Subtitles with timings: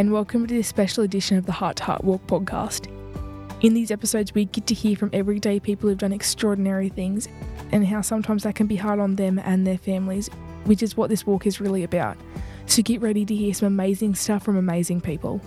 [0.00, 2.86] and welcome to this special edition of the Heart to Heart Walk podcast.
[3.60, 7.28] In these episodes, we get to hear from everyday people who've done extraordinary things
[7.70, 10.28] and how sometimes that can be hard on them and their families,
[10.64, 12.16] which is what this walk is really about.
[12.64, 15.38] So get ready to hear some amazing stuff from amazing people.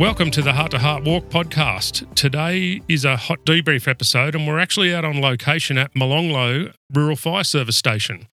[0.00, 2.14] Welcome to the Heart to Heart Walk podcast.
[2.14, 7.16] Today is a hot debrief episode, and we're actually out on location at Molonglo Rural
[7.16, 8.26] Fire Service Station.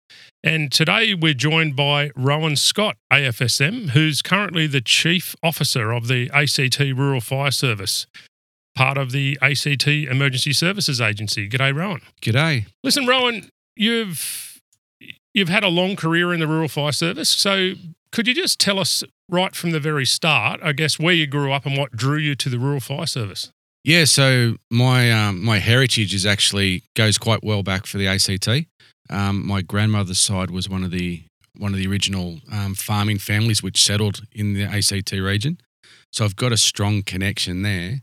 [0.45, 6.31] And today we're joined by Rohan Scott, AFSM, who's currently the Chief Officer of the
[6.33, 8.07] ACT Rural Fire Service,
[8.77, 11.49] part of the ACT Emergency Services Agency.
[11.49, 12.03] G'day, Rohan.
[12.23, 12.67] G'day.
[12.85, 14.61] Listen, Rohan, you've
[15.35, 17.73] you've had a long career in the Rural Fire Service, so
[18.13, 21.53] could you just tell us right from the very start, I guess, where you grew
[21.53, 23.51] up and what drew you to the Rural Fire Service?
[23.85, 28.67] Yeah, so my um, my heritage is actually goes quite well back for the ACT.
[29.09, 31.23] Um, my grandmother's side was one of the
[31.57, 35.59] one of the original um, farming families which settled in the ACT region.
[36.13, 38.01] So I've got a strong connection there.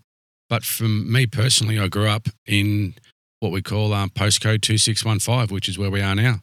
[0.49, 2.95] But for me personally, I grew up in
[3.39, 6.39] what we call um, postcode two six one five, which is where we are now.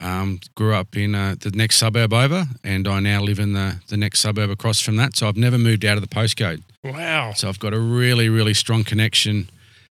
[0.00, 3.80] Um, grew up in uh, the next suburb over, and I now live in the
[3.88, 5.16] the next suburb across from that.
[5.16, 6.62] So I've never moved out of the postcode.
[6.82, 7.32] Wow.
[7.34, 9.50] So I've got a really, really strong connection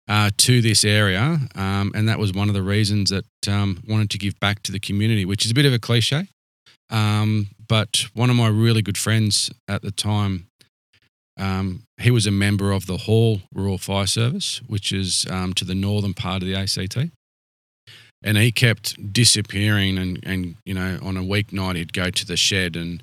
[0.08, 4.12] uh, to this area, um, and that was one of the reasons that um, wanted
[4.12, 6.28] to give back to the community, which is a bit of a cliche.
[6.92, 10.47] Um, but one of my really good friends at the time,
[11.38, 15.66] um, he was a member of the Hall Rural Fire Service, which is um, to
[15.66, 17.12] the northern part of the ACT.
[18.25, 22.36] And he kept disappearing, and, and you know, on a weeknight he'd go to the
[22.36, 23.02] shed and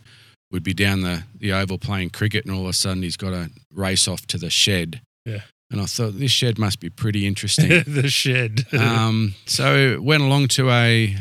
[0.50, 3.30] would be down the, the oval playing cricket, and all of a sudden he's got
[3.30, 5.00] to race off to the shed.
[5.24, 5.42] Yeah.
[5.70, 7.68] And I thought this shed must be pretty interesting.
[7.86, 8.66] the shed.
[8.78, 11.16] um, so went along to a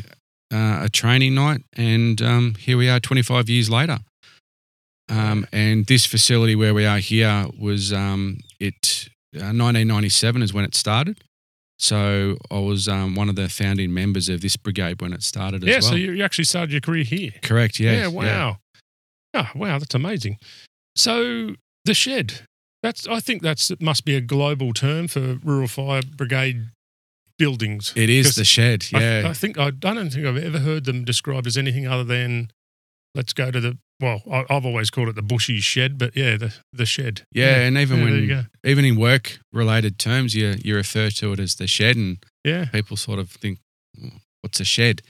[0.52, 3.98] uh, a training night, and um, here we are, 25 years later.
[5.08, 10.64] Um, and this facility where we are here was um, it uh, 1997 is when
[10.64, 11.18] it started.
[11.82, 15.64] So I was um, one of the founding members of this brigade when it started
[15.64, 15.82] as yeah, well.
[15.82, 17.32] so you, you actually started your career here.
[17.42, 17.80] Correct.
[17.80, 18.58] Yes, yeah, wow.
[19.34, 20.38] Oh, wow, that's amazing.
[20.94, 22.46] So the shed.
[22.84, 26.68] That's I think that's it must be a global term for rural fire brigade
[27.36, 27.92] buildings.
[27.96, 28.86] It is the shed.
[28.92, 29.24] Yeah.
[29.26, 32.52] I, think I, I don't think I've ever heard them described as anything other than
[33.14, 36.52] let's go to the well, I've always called it the bushy shed, but yeah, the
[36.72, 37.22] the shed.
[37.32, 41.38] yeah, and even Yeah, when even in work related terms, you you refer to it
[41.40, 42.64] as the shed, and Yeah.
[42.66, 43.58] people sort of think,
[44.40, 45.02] "What's a shed?"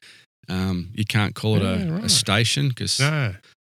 [0.48, 2.04] Um, you can't call it Yeah, a, right.
[2.04, 3.34] a station because No,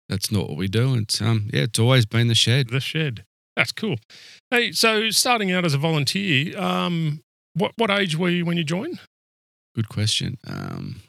[0.10, 0.96] that's not what we do.
[0.96, 2.70] It's um, yeah, it's always been the shed.
[2.70, 3.24] the shed.
[3.56, 3.98] That's cool.
[4.50, 7.20] Hey, so starting out as a volunteer, um,
[7.54, 9.00] what what age were you when you joined?
[9.76, 10.38] Good question.
[10.48, 11.02] Um,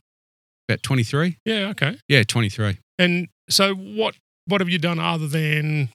[0.69, 1.38] about twenty three.
[1.47, 1.97] Yeah, okay.
[2.08, 2.78] Yeah, twenty three.
[2.99, 4.15] And so what
[4.47, 5.88] what have you done other than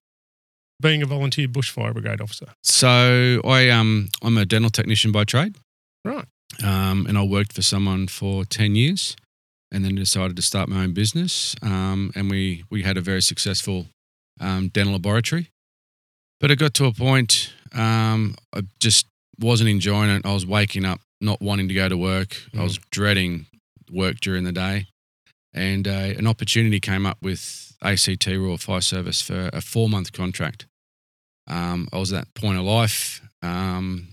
[0.81, 2.47] being a volunteer bushfire brigade officer?
[2.63, 5.55] So I um, I'm a dental technician by trade.
[6.03, 6.25] Right.
[6.63, 9.15] Um, and I worked for someone for ten years,
[9.71, 11.55] and then decided to start my own business.
[11.61, 13.87] Um, and we we had a very successful
[14.39, 15.49] um, dental laboratory.
[16.39, 19.05] But it got to a point um, I just
[19.39, 20.25] wasn't enjoying it.
[20.25, 22.37] I was waking up not wanting to go to work.
[22.57, 23.45] I was dreading
[23.91, 24.87] work during the day,
[25.53, 30.11] and uh, an opportunity came up with ACT Rural Fire Service for a four month
[30.13, 30.65] contract.
[31.47, 34.09] Um, I was at that point of life, um,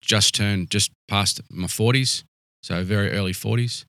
[0.00, 2.24] just turned just past my forties,
[2.62, 3.84] so very early forties,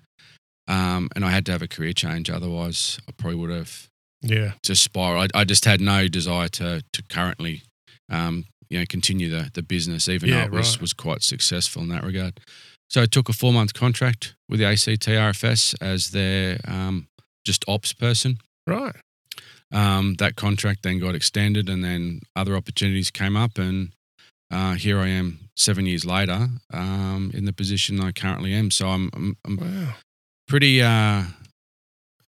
[0.68, 2.30] um, and I had to have a career change.
[2.30, 3.88] Otherwise, I probably would have
[4.22, 4.54] Yeah.
[4.64, 5.32] just spiraled.
[5.34, 7.62] I, I just had no desire to to currently,
[8.10, 10.82] um, you know, continue the the business, even Yeah, though it was right.
[10.82, 12.40] was quite successful in that regard.
[12.90, 17.08] So I took a four month contract with the ACT RFS as their um,
[17.46, 18.40] just ops person.
[18.66, 18.96] Right.
[19.72, 23.92] Um, that contract then got extended, and then other opportunities came up, and
[24.52, 28.72] uh, here I am seven years later um, in the position I currently am.
[28.72, 29.94] So I'm I'm, I'm Wow.
[30.48, 31.26] pretty uh,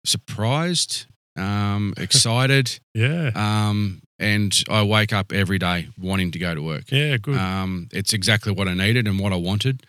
[0.06, 1.06] surprised,
[1.36, 3.32] um, excited, Yeah.
[3.36, 6.90] um, and I wake up every day wanting to go to work.
[6.92, 7.38] Yeah, good.
[7.38, 9.86] Um, it's exactly what I needed and what I wanted.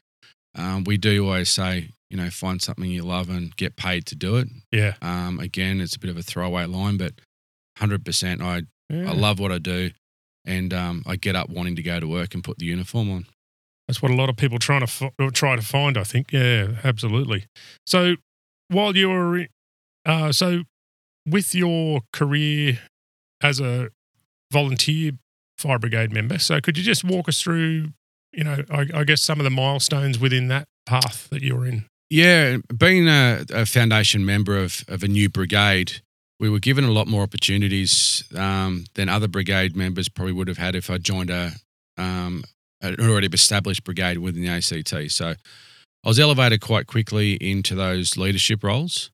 [0.57, 4.15] Um, we do always say, you know, find something you love and get paid to
[4.15, 4.49] do it.
[4.73, 4.95] yeah.
[5.03, 7.13] Um, again, it's a bit of a throwaway line, but
[7.79, 8.41] 100%.
[8.41, 9.11] I, yeah.
[9.11, 9.91] I love what I do
[10.47, 13.27] and um, I get up wanting to go to work and put the uniform on.
[13.89, 15.99] That's what a lot of people trying to fi- try to find.
[15.99, 16.33] I think.
[16.33, 17.47] Yeah, absolutely.
[17.85, 18.17] So
[18.69, 19.47] while you were,
[20.05, 20.63] uh, so
[21.27, 22.79] with your career
[23.43, 23.91] as a
[24.53, 25.13] volunteer
[25.59, 27.89] fire brigade member, so could you just walk us through,
[28.37, 31.87] you know, I, I guess some of the milestones within that path that you're in?
[32.11, 36.01] Yeah, being a, a foundation member of, of a new brigade,
[36.39, 40.59] we were given a lot more opportunities um, than other brigade members probably would have
[40.59, 41.53] had if I joined a
[41.99, 42.45] um,
[42.83, 45.11] an already established brigade within the ACT.
[45.11, 49.11] So I was elevated quite quickly into those leadership roles.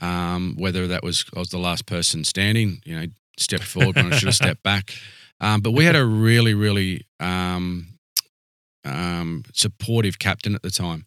[0.00, 3.06] Um, whether that was I was the last person standing, you know,
[3.38, 4.94] stepped forward when I should have stepped back.
[5.40, 7.06] Um, but we had a really, really
[8.84, 11.06] um, supportive captain at the time.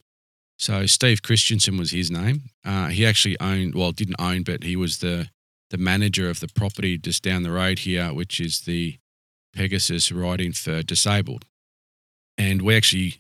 [0.57, 2.43] So Steve Christensen was his name.
[2.63, 5.29] Uh, he actually owned, well, didn't own, but he was the
[5.71, 8.97] the manager of the property just down the road here, which is the
[9.53, 11.43] Pegasus riding for disabled.
[12.37, 13.15] And we actually,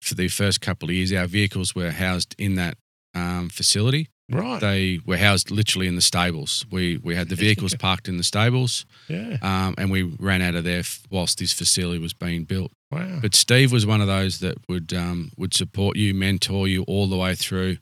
[0.00, 2.78] for the first couple of years, our vehicles were housed in that
[3.14, 4.08] um, facility.
[4.32, 4.60] Right.
[4.60, 6.64] They were housed literally in the stables.
[6.70, 9.36] We we had the vehicles parked in the stables, yeah.
[9.42, 12.72] um, and we ran out of there f- whilst this facility was being built.
[12.90, 13.18] Wow.
[13.20, 17.08] But Steve was one of those that would um, would support you, mentor you all
[17.08, 17.76] the way through,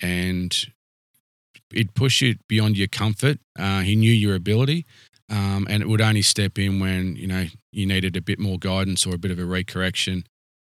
[0.00, 0.54] and
[1.70, 3.38] he'd push you beyond your comfort.
[3.58, 4.84] Uh, he knew your ability,
[5.30, 8.58] um, and it would only step in when you know you needed a bit more
[8.58, 10.24] guidance or a bit of a recorrection.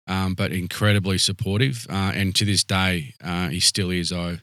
[0.07, 4.11] Um, but incredibly supportive, uh, and to this day, uh, he still is.
[4.11, 4.39] I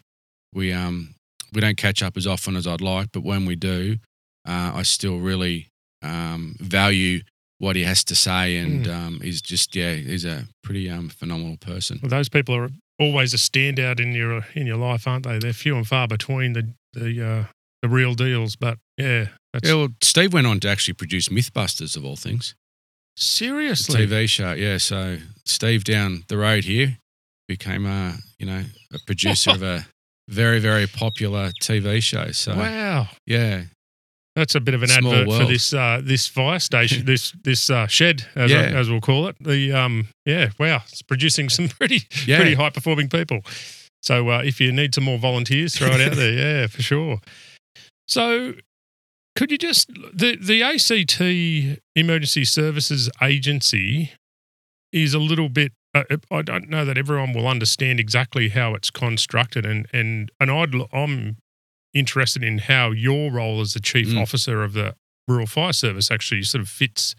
[0.52, 1.14] we um
[1.52, 3.96] we don't catch up as often as I'd like, but when we do,
[4.46, 5.68] uh, I still really
[6.02, 7.20] um, value
[7.58, 11.56] what he has to say, and um, he's just yeah, he's a pretty um, phenomenal
[11.56, 11.98] person.
[12.02, 12.68] Well, those people are
[13.00, 15.38] always a standout in your in your life, aren't they?
[15.38, 17.44] They're few and far between the the uh,
[17.82, 18.56] the real deals.
[18.56, 22.54] But yeah, that's Yeah, well, Steve went on to actually produce MythBusters of all things,
[23.16, 24.06] the seriously.
[24.06, 24.52] TV show.
[24.52, 26.98] Yeah, so Steve down the road here
[27.48, 29.86] became a you know a producer of a
[30.28, 32.30] very very popular TV show.
[32.32, 33.64] So Wow, yeah,
[34.36, 37.70] that's a bit of an Small advert for this uh, this fire station, this this
[37.70, 38.62] uh, shed, as, Yeah.
[38.62, 39.36] as we'll call it.
[39.40, 43.40] The um, yeah, wow, it's producing some pretty yeah, pretty high performing people.
[44.02, 46.32] So uh, if you need some more volunteers, throw it out there.
[46.60, 47.20] Yeah, for sure.
[48.06, 48.54] So
[49.36, 51.20] could you just the the ACT
[51.96, 54.12] Emergency Services Agency
[54.92, 55.72] is a little bit.
[55.94, 60.50] Uh, I don't know that everyone will understand exactly how it's constructed, and and and
[60.50, 61.36] I'd, I'm
[61.94, 64.20] interested in how your role as the chief Mm.
[64.20, 64.94] officer of the
[65.26, 67.14] Rural Fire Service actually sort of fits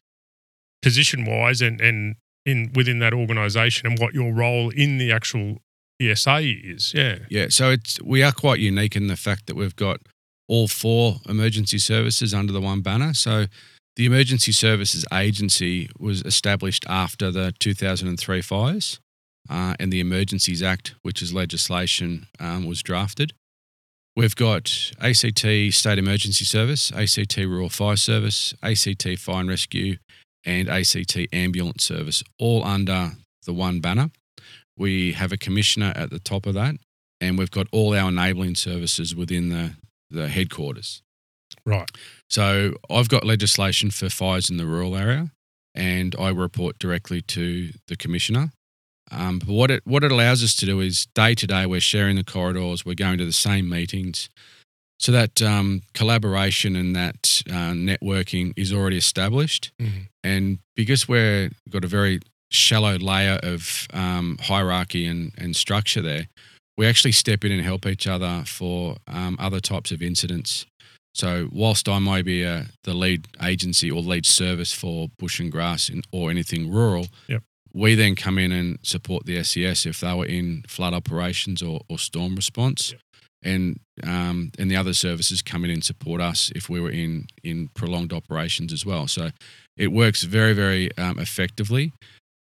[0.81, 5.57] position wise and and in within that organisation and what your role in the actual
[5.99, 6.93] ESA is.
[6.93, 7.19] Yeah.
[7.29, 7.47] yeah.
[7.49, 9.99] So it's we are quite unique in the fact that we've got
[10.47, 13.13] all four emergency services under the one banner.
[13.13, 13.47] So
[13.99, 19.01] the Emergency Services Agency was established after the 2003 fires,
[19.49, 23.33] uh, and the Emergencies Act, which is legislation, um, was drafted.
[24.15, 29.97] We've got ACT State Emergency Service, ACT Rural Fire Service, ACT Fire and Rescue,
[30.45, 33.11] and ACT Ambulance Service, all under
[33.45, 34.11] the one banner.
[34.77, 36.75] We have a commissioner at the top of that,
[37.19, 39.73] and we've got all our enabling services within the,
[40.09, 41.01] the headquarters.
[41.65, 41.89] Right.
[42.29, 45.31] So I've got legislation for fires in the rural area,
[45.75, 48.51] and I report directly to the commissioner.
[49.11, 51.79] Um, but what it what it allows us to do is day to day we're
[51.79, 54.29] sharing the corridors, we're going to the same meetings,
[54.99, 59.71] so that um, collaboration and that uh, networking is already established.
[59.79, 60.07] Mhm.
[60.23, 62.19] And because we're got a very
[62.51, 66.27] shallow layer of um, hierarchy and, and structure there,
[66.77, 70.65] we actually step in and help each other for um, other types of incidents.
[71.19, 75.51] So whilst I may be uh, the lead agency or lead service for bush and
[75.51, 77.43] grass in, or anything rural, Yep.
[77.73, 81.81] we then come in and support the SES if they were in flood operations or,
[81.89, 82.93] or storm response.
[83.43, 87.27] And um, and the other services come in and support us if we were in
[87.43, 89.07] in prolonged operations as well.
[89.07, 89.31] So
[89.75, 91.91] it works very very um, effectively,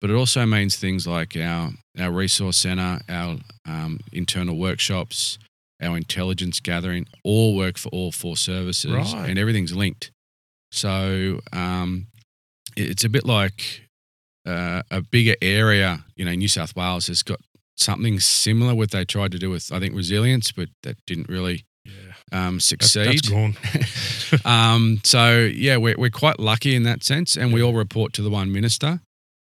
[0.00, 5.38] but it also means things like our our resource center, our um, internal workshops,
[5.83, 9.28] our intelligence gathering, all work for all four services, Right.
[9.28, 10.11] and everything's linked.
[10.73, 12.06] So um,
[12.76, 13.83] it's a bit like
[14.47, 16.04] uh, a bigger area.
[16.16, 17.40] You know, New South Wales has got
[17.76, 18.75] something similar.
[18.75, 21.92] What they tried to do with, I think, resilience, but that didn't really Yeah.
[22.33, 23.06] um, That's, succeed.
[23.06, 23.56] that's gone.
[24.45, 28.23] um, so yeah, we're we're quite lucky in that sense, and we all report to
[28.23, 29.00] the one minister.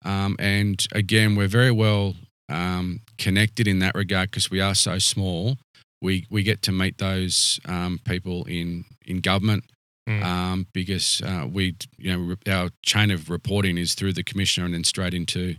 [0.04, 2.14] Um, and again, we're very well
[2.49, 5.58] um, connected in that regard because we are so small.
[6.02, 9.64] We we get to meet those um, people in in government
[10.09, 10.25] Mm.
[10.25, 14.75] um, because uh, we you know our chain of reporting is through the commissioner and
[14.75, 15.54] then straight into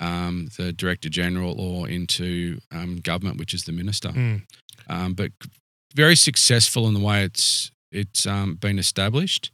[0.00, 4.08] um, the director general or into um, government, which is the minister.
[4.08, 4.42] Mm.
[4.88, 5.32] Um, but
[5.94, 9.50] very successful in the way it's it's um, been established,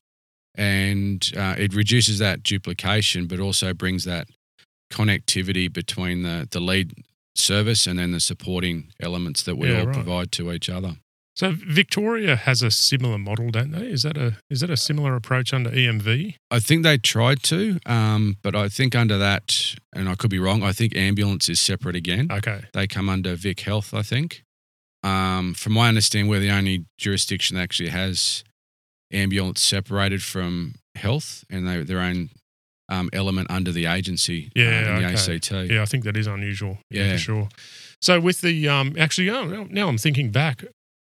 [0.55, 4.29] and uh, it reduces that duplication, but also brings that
[4.93, 6.93] connectivity between the the lead
[7.39, 9.95] service and then the supporting elements that we Yeah, all right.
[9.95, 10.97] provide to each other.
[11.35, 13.87] So Victoria has a similar model, don't they?
[13.87, 16.35] Is that a is that a similar approach under EMV?
[16.51, 20.41] I think they tried to, um, but I think under that, and I could be
[20.41, 20.65] wrong.
[20.65, 22.27] I think ambulance is separate again.
[22.31, 22.63] Okay.
[22.73, 24.43] They come under Vic Health, I think.
[25.05, 28.43] Um, from my understanding, we're the only jurisdiction that actually has
[29.13, 32.31] ambulance separated from health and they, their own
[32.89, 34.47] um, element under the agency.
[34.57, 35.35] uh, Yeah, in the okay.
[35.35, 35.71] ACT.
[35.71, 36.79] Yeah, I think that is unusual.
[36.91, 37.49] Yeah, for sure.
[38.01, 40.65] So with the um, actually, oh, now, now I'm thinking back,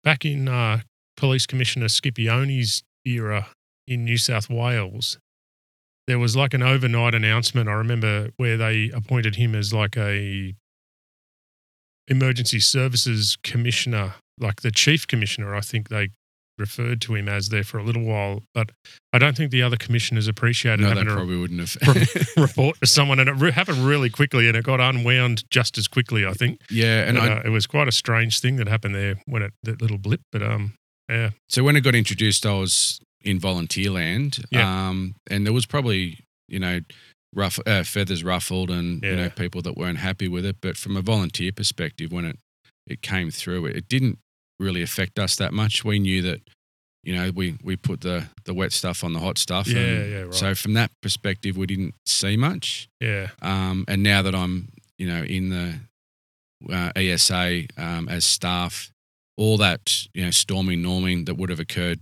[0.02, 0.80] back in uh,
[1.16, 3.48] Police Commissioner Scipione's era
[3.86, 5.18] in New South Wales,
[6.06, 7.68] there was like an overnight announcement.
[7.68, 10.54] I remember where they appointed him as like a
[12.08, 15.54] emergency services commissioner, like the chief commissioner.
[15.54, 16.10] I think they
[16.58, 18.70] referred to him as there for a little while, but
[19.12, 22.26] I don't think the other commissioners appreciated No, they having a probably wouldn't have.
[22.37, 25.88] report to someone, and it re- happened really quickly, and it got unwound just as
[25.88, 26.25] quickly.
[26.26, 28.94] I think, yeah, and But, I, uh, it was quite a strange thing that happened
[28.94, 30.20] there when it that little blip.
[30.32, 30.75] But um,
[31.08, 34.88] yeah, so when it got introduced, I was in volunteer land, Yeah.
[34.88, 36.18] um, and there was probably
[36.49, 36.80] you know
[37.34, 40.56] rough uh, feathers ruffled and you know people that weren't happy with it.
[40.61, 42.38] But from a volunteer perspective, when it
[42.87, 44.18] it came through, it, it didn't
[44.58, 45.84] really affect us that much.
[45.84, 46.40] We knew that
[47.02, 49.66] you know we we put the the wet stuff on the hot stuff.
[49.68, 50.34] Yeah, yeah, right.
[50.34, 52.88] So from that perspective, we didn't see much.
[53.00, 54.68] yeah, Um, and now that I'm,
[54.99, 55.80] you know, in the
[56.73, 58.90] uh, ESA um, as staff,
[59.37, 62.00] all that, you know, storming, norming that would have occurred,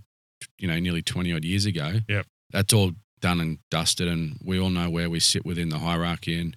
[0.59, 2.25] you know, nearly 20 odd years ago, Yep.
[2.51, 4.07] that's all done and dusted.
[4.07, 6.39] And we all know where we sit within the hierarchy.
[6.39, 6.55] And,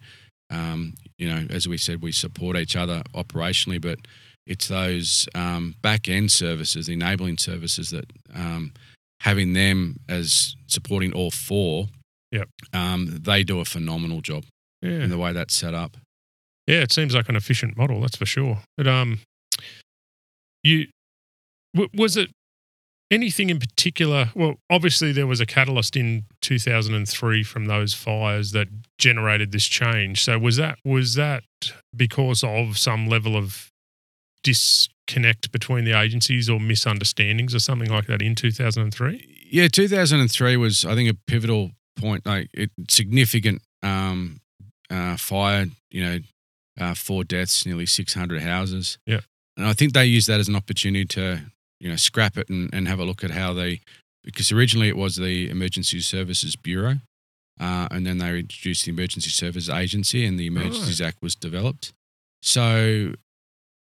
[0.50, 3.98] um, you know, as we said, we support each other operationally, but
[4.46, 8.72] it's those um, back end services, the enabling services that um,
[9.20, 11.88] having them as supporting all four,
[12.32, 12.48] Yep.
[12.72, 14.44] um, they do a phenomenal job
[14.82, 15.96] yeah, in the way that's set up.
[16.66, 16.80] yeah.
[16.82, 18.58] It seems like an efficient model, that's for sure.
[18.76, 19.20] But um,
[20.62, 20.88] you
[21.74, 22.30] w- was it
[23.10, 24.30] anything in particular?
[24.34, 30.22] Well, obviously there was a catalyst in 2003 from those fires that generated this change.
[30.24, 31.44] So was that was that
[31.94, 33.68] because of some level of
[34.46, 39.48] disconnect between the agencies or misunderstandings or something like that in 2003?
[39.50, 44.40] Yeah, 2003 was, I think, a pivotal point, like it, significant um,
[44.88, 46.18] uh, fire, you know,
[46.78, 48.98] uh, four deaths, nearly 600 houses.
[49.04, 49.20] Yeah.
[49.56, 51.40] And I think they used that as an opportunity to,
[51.80, 53.80] you know, scrap it and, and have a look at how they,
[54.22, 56.96] because originally it was the Emergency Services Bureau.
[57.58, 61.92] Uh, and then they introduced the Emergency Services Agency and the Emergencies Act was developed.
[62.42, 63.14] So,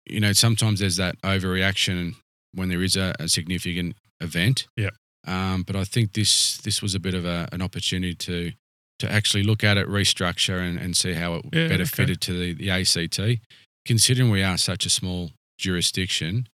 [0.09, 2.15] you know, sometimes there's that overreaction
[2.53, 4.67] when there is a, a significant event.
[4.77, 4.95] Yep.
[5.27, 8.53] Um, but I think this this was a bit of a, an opportunity to
[8.99, 11.85] to actually look at it, restructure, and, and see how it Yeah, better okay.
[11.85, 13.41] fitted to the, the ACT.
[13.85, 16.49] Considering we are such a small jurisdiction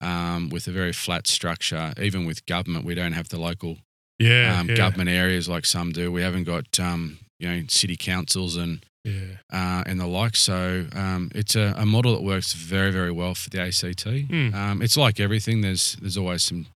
[0.00, 3.78] um, with a very flat structure, even with government, we don't have the local
[4.18, 6.12] Yeah, um, yeah, government areas like some do.
[6.12, 9.36] We haven't got um, you know city councils and yeah.
[9.52, 10.36] uh, and the like.
[10.36, 14.06] So um, it's a, a model that works very very well for the ACT.
[14.30, 14.54] Hmm.
[14.54, 15.60] Um, it's like everything.
[15.60, 16.66] There's there's always some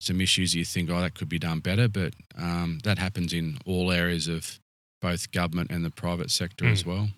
[0.00, 3.58] some issues you think oh that could be done better, but um, that happens in
[3.64, 4.58] all areas of
[5.00, 6.72] both government and the private sector Hmm.
[6.72, 7.08] as well.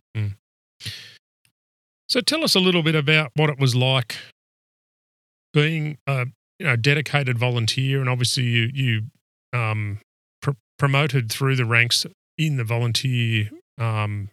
[2.08, 4.16] So tell us a little bit about what it was like
[5.52, 6.26] being a
[6.58, 9.02] you know dedicated volunteer, and obviously you you
[9.52, 9.98] um,
[10.40, 12.06] pr- promoted through the ranks
[12.38, 14.28] in the volunteer um,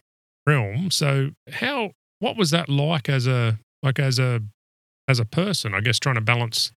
[0.46, 0.90] realm.
[0.90, 4.42] So how what was that like as a like as a
[5.08, 5.74] as a person?
[5.74, 6.72] I guess trying to balance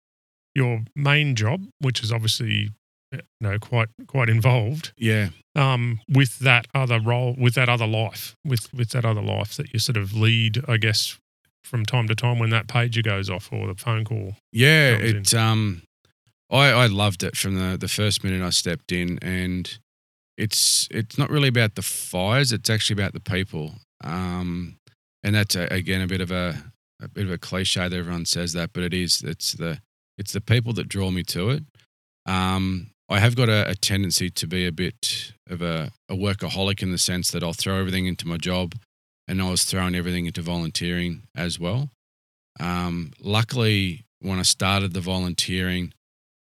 [0.54, 2.72] your main job, which is obviously
[3.12, 8.36] you know quite quite involved, Yeah, um, with that other role, with that other life,
[8.46, 11.18] with with that other life that you sort of lead, I guess,
[11.64, 14.36] from time to time when that pager goes off or the phone call.
[14.52, 14.98] yeah.
[14.98, 15.18] comes in.
[15.18, 15.82] It um,
[16.50, 19.78] I I loved it from the the first minute I stepped in, and
[20.38, 22.51] it's it's not really about the fires.
[22.51, 23.75] It's actually about the people.
[24.04, 24.77] Um,
[25.24, 26.56] and that's a, again a bit of a
[27.01, 29.22] a bit of a cliche that everyone says that, but it is.
[29.22, 29.80] It's the
[30.18, 31.63] it's the people that draw me to it.
[32.25, 36.82] Um, I have got a, a tendency to be a bit of a, a workaholic
[36.82, 38.74] in the sense that I'll throw everything into my job,
[39.27, 41.89] and I was throwing everything into volunteering as well.
[42.60, 45.94] Um, luckily, when I started the volunteering,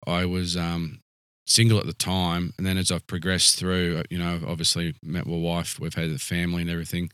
[0.06, 1.00] I was um,
[1.46, 4.94] single at the time, and then as I've progressed through, uh, you know, I've obviously
[5.02, 7.10] met my wife, we've had a family and everything.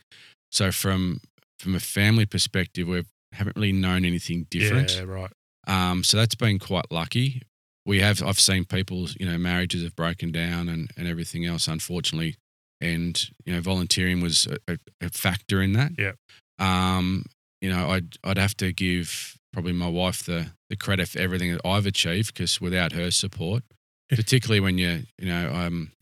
[0.51, 1.21] So from
[1.59, 4.97] from a family perspective, we haven't really known anything different.
[4.97, 5.31] Yeah, right.
[5.67, 7.43] Um, so that's been quite lucky.
[7.87, 11.69] We have I've seen people, you know, marriages have broken down and, and everything else,
[11.69, 12.37] unfortunately.
[12.81, 15.93] And, you know, volunteering was a, a, a factor in that.
[15.99, 16.13] Yeah.
[16.59, 17.27] Um,
[17.61, 21.53] you know, I'd I'd have to give probably my wife the the credit for everything
[21.53, 23.63] that I've achieved because without her support,
[24.17, 25.93] particularly when you you know, um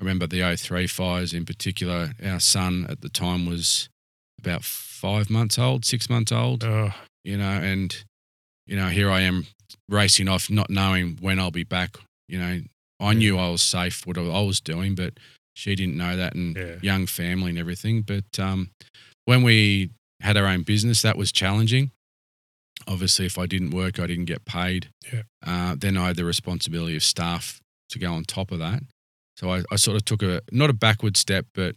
[0.00, 3.88] I remember the 03 fires in particular, our son at the time was
[4.38, 6.92] about five months old, six months old Oh,
[7.24, 8.04] you know, and
[8.66, 9.46] you know, here I am
[9.88, 11.96] racing off, not knowing when I'll be back.
[12.28, 12.60] You know,
[13.00, 15.14] I knew I was safe, what I was doing, but
[15.54, 16.76] she didn't know that, and Yeah.
[16.80, 18.02] young family and everything.
[18.02, 18.70] But um,
[19.24, 19.90] when we
[20.20, 21.90] had our own business, that was challenging.
[22.88, 24.90] Obviously, if I didn't work, I didn't get paid.
[25.12, 25.22] Yeah.
[25.46, 27.60] Uh, then I had the responsibility of staff
[27.90, 28.82] to go on top of that.
[29.36, 31.76] So I, I sort of took a not a backward step, but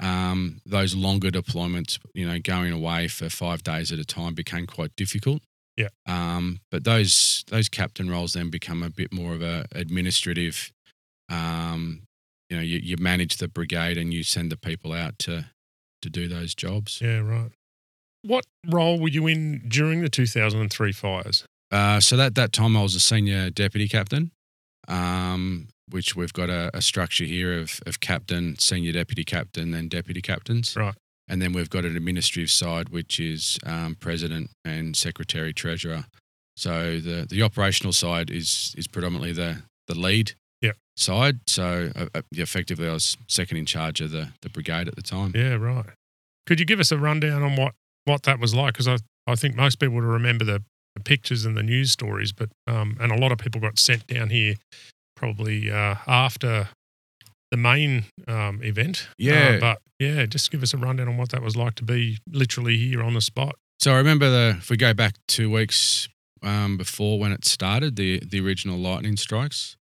[0.00, 4.66] um, those longer deployments, you know, going away for five days at a time became
[4.66, 5.42] quite difficult.
[5.76, 5.88] Yeah.
[6.06, 10.72] Um, but those those captain roles then become a bit more of a administrative.
[11.28, 12.02] Um,
[12.50, 15.46] you know, you, you manage the brigade and you send the people out to
[16.02, 17.00] to do those jobs.
[17.02, 17.50] yeah, right.
[18.22, 21.44] What role were you in during the 2003 fires?
[21.70, 24.30] Uh, so that that time I was a senior deputy captain,
[24.88, 29.90] um, which we've got a, a structure here of of captain, senior deputy captain, and
[29.90, 30.74] deputy captains.
[30.76, 30.94] Right.
[31.30, 36.06] And then we've got an administrative side, which is um, president and secretary treasurer.
[36.56, 40.76] So the the operational side is is predominantly the the lead Yep.
[40.96, 41.40] side.
[41.46, 45.02] So uh, uh, effectively, I was second in charge of the the brigade at the
[45.02, 45.32] time.
[45.34, 45.86] Yeah, right.
[46.46, 47.74] Could you give us a rundown on what,
[48.08, 48.74] what that was like?
[48.74, 48.96] Because I,
[49.26, 50.62] I think most people would remember the,
[50.96, 54.06] the pictures and the news stories, but um, and a lot of people got sent
[54.06, 54.54] down here
[55.16, 56.68] probably uh, after
[57.50, 59.08] the main um, event.
[59.18, 59.56] Yeah.
[59.56, 62.18] Uh, but yeah, just give us a rundown on what that was like to be
[62.30, 63.56] literally here on the spot.
[63.80, 66.08] So I remember the if we go back two weeks
[66.42, 69.76] um, before when it started, the the original lightning strikes.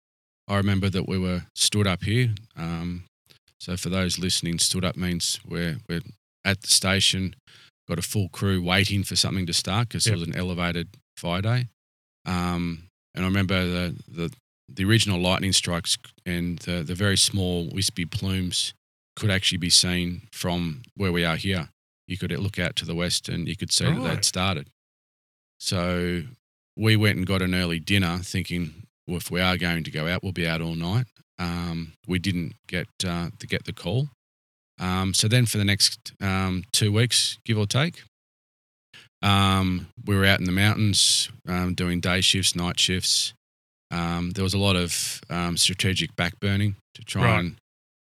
[0.48, 2.30] I remember that we were stood up here.
[2.56, 3.04] Um,
[3.58, 6.02] so for those listening, stood up means we're we're
[6.44, 7.34] at the station,
[7.88, 10.12] got a full crew waiting for something to start because Yep.
[10.14, 11.68] it was an elevated fire day.
[12.24, 14.32] Um, and I remember the the
[14.68, 18.74] the original lightning strikes and the the very small wispy plumes
[19.14, 21.68] could actually be seen from where we are here
[22.08, 24.14] you could look out to the west and you could see that Right.
[24.14, 24.68] they'd started.
[25.58, 26.22] So
[26.76, 30.06] we went and got an early dinner thinking, well, if we are going to go
[30.06, 31.06] out, we'll be out all night.
[31.38, 34.10] Um, we didn't get uh, to get the call.
[34.78, 38.02] Um, so then for the next um, two weeks, give or take,
[39.22, 43.32] um, we were out in the mountains um, doing day shifts, night shifts.
[43.90, 47.38] Um, there was a lot of um, strategic backburning to try Right.
[47.38, 47.56] and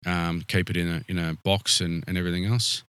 [0.07, 2.83] um, keep it in a in a box and, and everything else.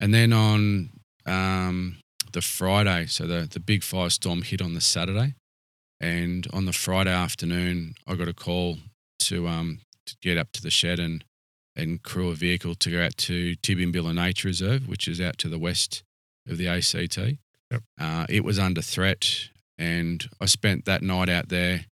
[0.00, 0.90] And then on
[1.26, 1.98] um,
[2.32, 5.34] the Friday, so the, the big firestorm hit on the Saturday.
[6.00, 8.78] And on the Friday afternoon, I got a call
[9.20, 11.22] to um, to get up to the shed and,
[11.80, 15.48] and crew a vehicle to go out to Tidbinbilla Nature Reserve, which is out to
[15.48, 16.02] the west
[16.48, 17.16] of the ACT.
[17.16, 17.82] Yep.
[17.98, 21.86] Uh, it was under threat, and I spent that night out there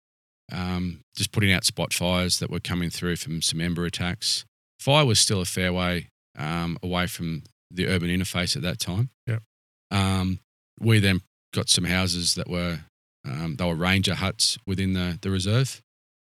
[0.51, 4.45] um, just putting out spot fires that were coming through from some ember attacks.
[4.79, 9.09] Fire was still a fair way um, away from the urban interface at that time.
[9.27, 9.43] Yep.
[9.91, 10.39] Um,
[10.79, 11.21] we then
[11.53, 12.79] got some houses that were
[13.25, 15.81] um, they were ranger huts within the the reserve,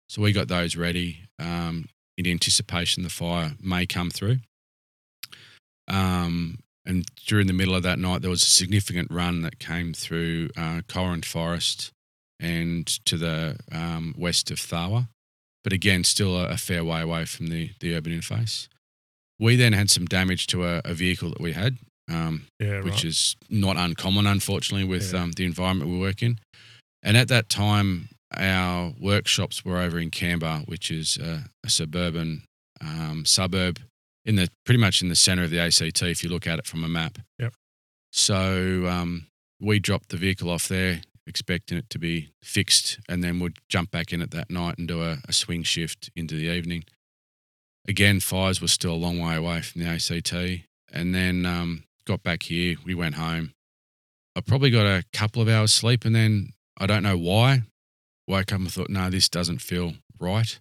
[0.07, 1.87] so we got those ready um,
[2.27, 4.39] in anticipation the fire may come through.
[5.87, 9.93] Um, and during the middle of that night, there was a significant run that came
[9.93, 10.81] through uh,
[11.23, 11.91] Forest
[12.39, 15.07] and to the um, west of Tharwa,
[15.63, 18.67] but again, still a, a fair way away from the, the urban interface.
[19.39, 21.77] We then had some damage to a, a vehicle that we had,
[22.09, 23.05] um, Yeah, which right.
[23.05, 25.21] is not uncommon, unfortunately, with Yeah.
[25.21, 26.39] um, the environment we work in.
[27.03, 32.43] And at that time, our workshops were over in Canberra, which is a, a suburban
[32.79, 33.79] um, suburb
[34.25, 36.01] in the pretty much in the centre of the ACT.
[36.03, 37.17] If you look at it from a map.
[37.39, 37.53] Yep.
[38.11, 39.27] So um,
[39.59, 43.91] we dropped the vehicle off there, expecting it to be fixed, and then we'd jump
[43.91, 46.83] back in it that night and do a, a swing shift into the evening.
[47.87, 50.33] Again, fires were still a long way away from the ACT,
[50.91, 52.75] and then um, got back here.
[52.85, 53.53] We went home.
[54.35, 57.63] I probably got a couple of hours sleep, and then I don't know why.
[58.31, 60.57] Woke up and thought, no, this doesn't feel right.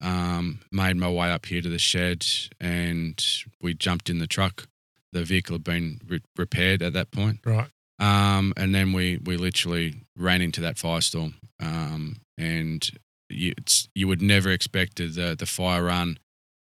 [0.00, 2.26] Um, made my way up here to the shed,
[2.60, 3.24] and
[3.62, 4.66] we jumped in the truck.
[5.12, 7.38] The vehicle had been re- repaired at that point.
[7.44, 7.68] right.
[8.00, 11.34] Um, and then we we literally ran into that firestorm.
[11.60, 12.90] Um, and
[13.28, 13.54] you,
[13.94, 16.18] you would never expect the the fire run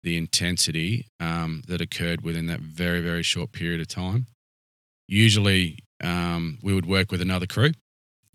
[0.03, 4.27] the intensity um, that occurred within that very very short period of time.
[5.07, 7.71] Usually, um, we would work with another crew.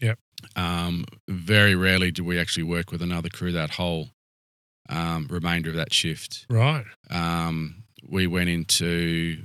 [0.02, 0.18] Yep.
[0.56, 4.10] Um, very rarely do we actually work with another crew that whole
[4.88, 6.44] um, remainder of that shift.
[6.50, 6.84] Right.
[7.10, 9.38] Um, we went into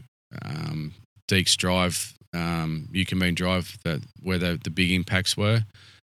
[0.44, 0.94] um,
[1.30, 5.62] Deeks Drive, um, Eucumbene Drive, that where the, the big impacts were.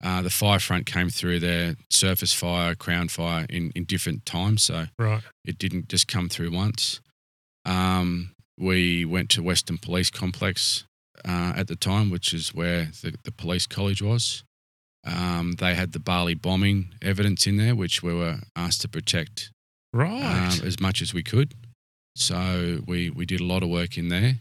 [0.02, 4.64] Uh, the fire front came through there, surface fire, crown fire in, in different times.
[4.64, 5.22] So Right.
[5.44, 7.02] it didn't just come through once.
[7.66, 10.86] Um, we went to Weston Police Complex
[11.26, 14.44] uh, at the time, which is where the, the police college was.
[15.06, 19.52] Um, they had the Bali bombing evidence in there, which we were asked to protect
[19.94, 20.22] Right.
[20.62, 21.54] um, as much as we could.
[22.16, 24.40] So we, we did a lot of work in there.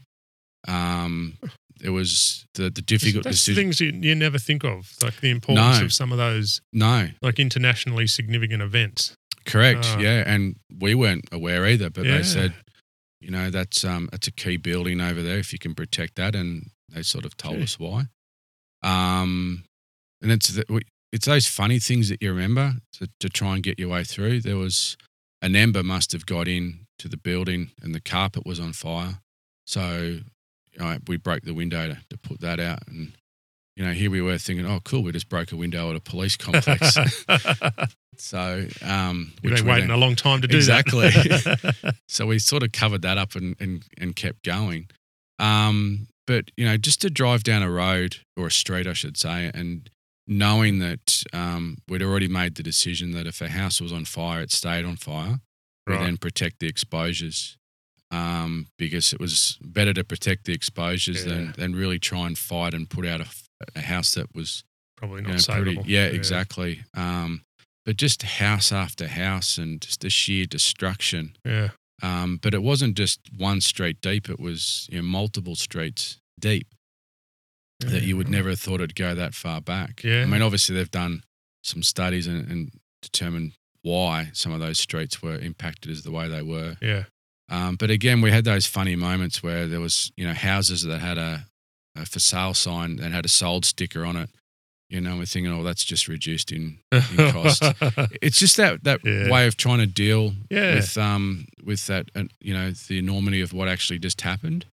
[0.67, 1.37] Um,
[1.81, 3.63] it was the, the difficult That's decision.
[3.63, 5.85] things you, you never think of, like the importance No.
[5.85, 9.13] of some of those No, like internationally significant events.
[9.45, 9.85] correct.
[9.85, 9.99] Ah.
[9.99, 10.23] yeah.
[10.27, 12.17] And we weren't aware either, but Yeah.
[12.17, 12.53] they said,
[13.21, 15.37] you know, that's um, that's a key building over there.
[15.37, 18.05] If you can protect that, and they sort of told us why.
[18.81, 19.65] Um,
[20.21, 23.79] and it's the, it's those funny things that you remember to, to try and get
[23.79, 24.41] your way through.
[24.41, 24.95] There was
[25.41, 29.19] an ember must have got in to the building, and the carpet was on fire.
[29.65, 30.19] So
[30.71, 33.13] you know, we broke the window to, to put that out, and
[33.75, 36.01] you know, here we were thinking, oh, cool, we just broke a window at a
[36.01, 36.97] police complex.
[38.19, 41.09] so, um, You've been waiting a long time to do Exactly.
[42.07, 44.87] so we sort of covered that up and, and, and kept going.
[45.39, 49.17] Um, but, you know, just to drive down a road or a street, I should
[49.17, 49.89] say, and
[50.27, 54.41] knowing that um, we'd already made the decision that if a house was on fire,
[54.41, 55.39] it stayed on fire,
[55.87, 57.57] we then protect the exposures.
[58.11, 61.33] Um, because it was better to protect the exposures Yeah.
[61.33, 63.27] than, than really try and fight and put out a,
[63.75, 64.63] a house that was
[64.97, 65.83] Probably you not know, pretty- savable.
[65.87, 66.81] yeah, exactly.
[66.95, 67.41] Um,
[67.89, 71.35] but just house after house and just the sheer destruction.
[71.43, 71.69] Yeah.
[72.03, 76.67] Um, but it wasn't just one street deep; it was you know, multiple streets deep
[77.79, 80.03] that you would never have thought it'd go that far back.
[80.03, 80.21] Yeah.
[80.21, 81.23] I mean, obviously they've done
[81.63, 82.71] some studies and, and
[83.01, 86.77] determined why some of those streets were impacted as the way they were.
[86.83, 87.05] Yeah.
[87.49, 90.99] Um, but again, we had those funny moments where there was, you know, houses that
[90.99, 91.47] had a,
[91.95, 94.29] a for sale sign and had a sold sticker on it.
[94.89, 96.79] You know, we're thinking, oh, that's just reduced in.
[96.91, 97.61] In cost.
[98.21, 99.29] It's just that that Yeah.
[99.29, 100.75] way of trying to deal yeah.
[100.75, 104.65] with um with that, uh, you know, the enormity of what actually just happened.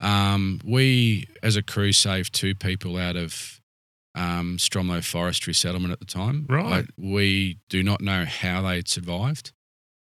[0.00, 3.60] Um, we as a crew saved two people out of
[4.14, 6.46] um, Stromlo Forestry Settlement at the time.
[6.48, 6.86] Right.
[6.98, 9.52] We do not know how they had survived.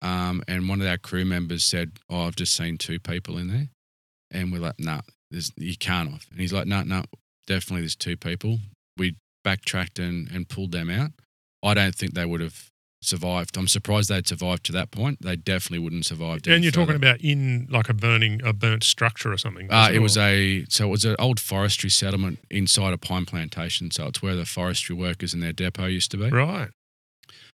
[0.02, 3.48] Um, and one of our crew members said, "Oh, I've just seen two people in
[3.48, 3.68] there,"
[4.32, 7.04] and we're like, "Nah, there's, you can't have." And he's like, "No, no,
[7.46, 8.58] definitely there's two people."
[8.98, 9.14] We
[9.46, 11.12] backtracked and, and pulled them out.
[11.62, 12.68] I don't think they would have
[13.00, 13.56] survived.
[13.56, 15.22] I'm surprised they'd survived to that point.
[15.22, 16.40] They definitely wouldn't survive.
[16.48, 19.72] and you're talking about in like a burning, a burnt structure or something.
[19.72, 23.92] Uh, it was a so it was an old forestry settlement inside a pine plantation.
[23.92, 26.28] So it's where the forestry workers and their depot used to be.
[26.30, 26.70] right.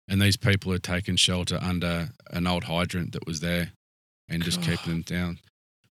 [0.08, 3.72] And these people had taken shelter under an old hydrant that was there
[4.28, 4.70] and just God.
[4.70, 5.38] keeping them down.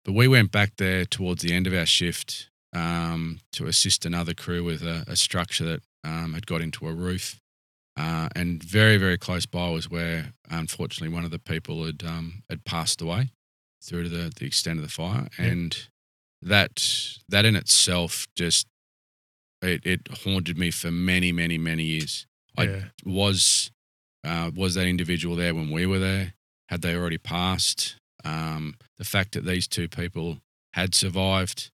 [0.04, 4.34] But we went back there towards the end of our shift um, to assist another
[4.34, 7.40] crew with a, a structure that um, had got into a roof.
[7.98, 12.44] Uh, and very, very close by was where, unfortunately, one of the people had um,
[12.50, 13.30] had passed away
[13.82, 15.28] through to the, the extent of the fire.
[15.40, 15.46] Yeah.
[15.46, 15.88] And
[16.42, 16.86] that
[17.30, 18.68] that in itself just
[19.62, 22.28] it, it haunted me for many, many, many years.
[22.58, 22.84] I Yeah.
[23.06, 23.72] was
[24.26, 26.34] uh, was that individual there when we were there?
[26.68, 27.96] Had they already passed?
[28.26, 30.40] Um, the fact that these two people
[30.74, 31.72] had survived,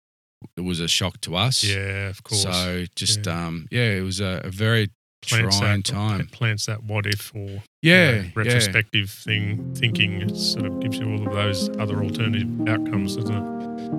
[0.56, 1.62] it was a shock to us.
[1.64, 2.08] Yeah.
[2.08, 2.42] Of course.
[2.42, 3.46] So just Yeah.
[3.46, 4.90] um, yeah, it was a, a very
[5.22, 6.26] plants trying that, time.
[6.28, 10.22] Plants that what if or you Yeah, know, retrospective thing thinking.
[10.22, 13.90] It sort of gives you all of those other alternative outcomes, doesn't it?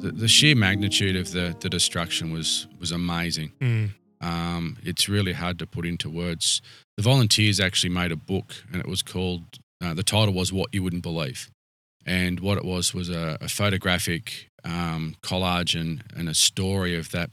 [0.00, 3.52] the, the sheer magnitude of the, the destruction was was amazing.
[3.60, 3.90] Mm.
[4.20, 6.62] Um, it's really hard to put into words.
[6.96, 9.42] The volunteers actually made a book, and it was called.
[9.82, 11.50] Uh, the title was "What You Wouldn't Believe,"
[12.06, 17.10] and what it was was a, a photographic um, collage and and a story of
[17.10, 17.30] that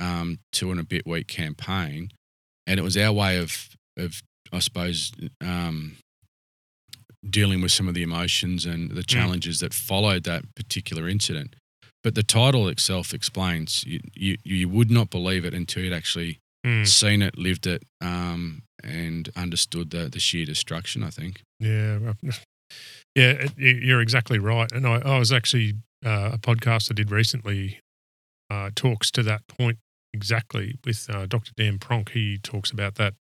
[0.00, 2.10] um, two and a bit week campaign,
[2.66, 5.96] and it was our way of of I suppose um,
[7.28, 11.56] dealing with some of the emotions and the challenges that followed that particular incident.
[12.02, 16.38] But the title itself explains you, you, you would not believe it until you'd actually
[16.64, 16.86] Mm.
[16.86, 21.42] seen it, lived it, um, and understood the, the sheer destruction, I think.
[21.58, 21.98] Yeah,
[23.16, 24.70] yeah, it- you- you're exactly right.
[24.70, 25.74] And I, I was actually
[26.06, 27.80] uh, a podcast I did recently
[28.48, 29.78] uh, talks to that point
[30.14, 31.50] exactly with uh, Dr.
[31.56, 32.10] Dan Pronk.
[32.10, 33.14] He talks about that,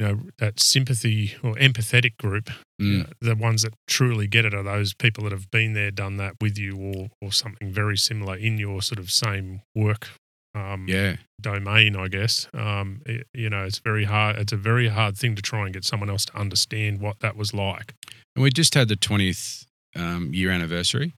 [0.00, 2.48] you know, that sympathy or empathetic group.
[2.80, 3.02] Mm.
[3.04, 6.16] Uh, the ones that truly get it are those people that have been there, done
[6.16, 10.08] that with you, or or something very similar in your sort of same work
[10.54, 11.16] um, Yeah.
[11.38, 11.96] domain.
[11.96, 12.48] I guess.
[12.54, 14.36] Um, it- you know, it's very hard.
[14.38, 17.36] It's a very hard thing to try and get someone else to understand what that
[17.36, 17.92] was like.
[18.34, 21.12] And we just had the 20th um, year anniversary.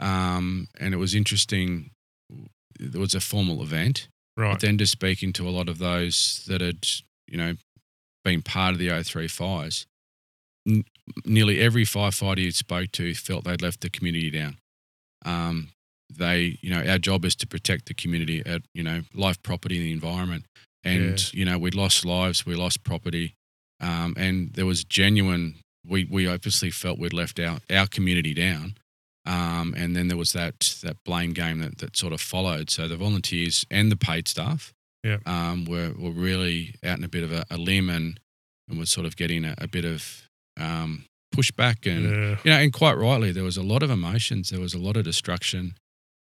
[0.00, 1.90] Um, and it was interesting.
[2.80, 4.08] There was a formal event.
[4.38, 4.52] Right.
[4.52, 6.88] But then just speaking to a lot of those that had,
[7.28, 7.56] you know,
[8.24, 9.86] been part of the 03 fires,
[10.66, 10.84] n-
[11.24, 14.58] nearly every firefighter you spoke to felt they'd left the community down.
[15.24, 15.68] Um,
[16.10, 19.76] they, you know, our job is to protect the community, at, you know, life, property,
[19.76, 20.44] and the environment.
[20.84, 23.34] And, you know, we lost lives, we lost property.
[23.80, 25.56] Um, and there was genuine,
[25.88, 28.74] we, we obviously felt we'd left our, our community down.
[29.24, 32.70] Um, and then there was that that blame game that, that sort of followed.
[32.70, 35.18] So the volunteers and the paid staff Yeah.
[35.26, 38.20] um, were, were really out in a bit of a, a limb and,
[38.68, 40.28] and was sort of getting a, a bit of
[40.60, 41.90] um, pushback.
[41.90, 42.36] And, Yeah.
[42.44, 44.50] you know, and quite rightly, there was a lot of emotions.
[44.50, 45.74] There was a lot of destruction.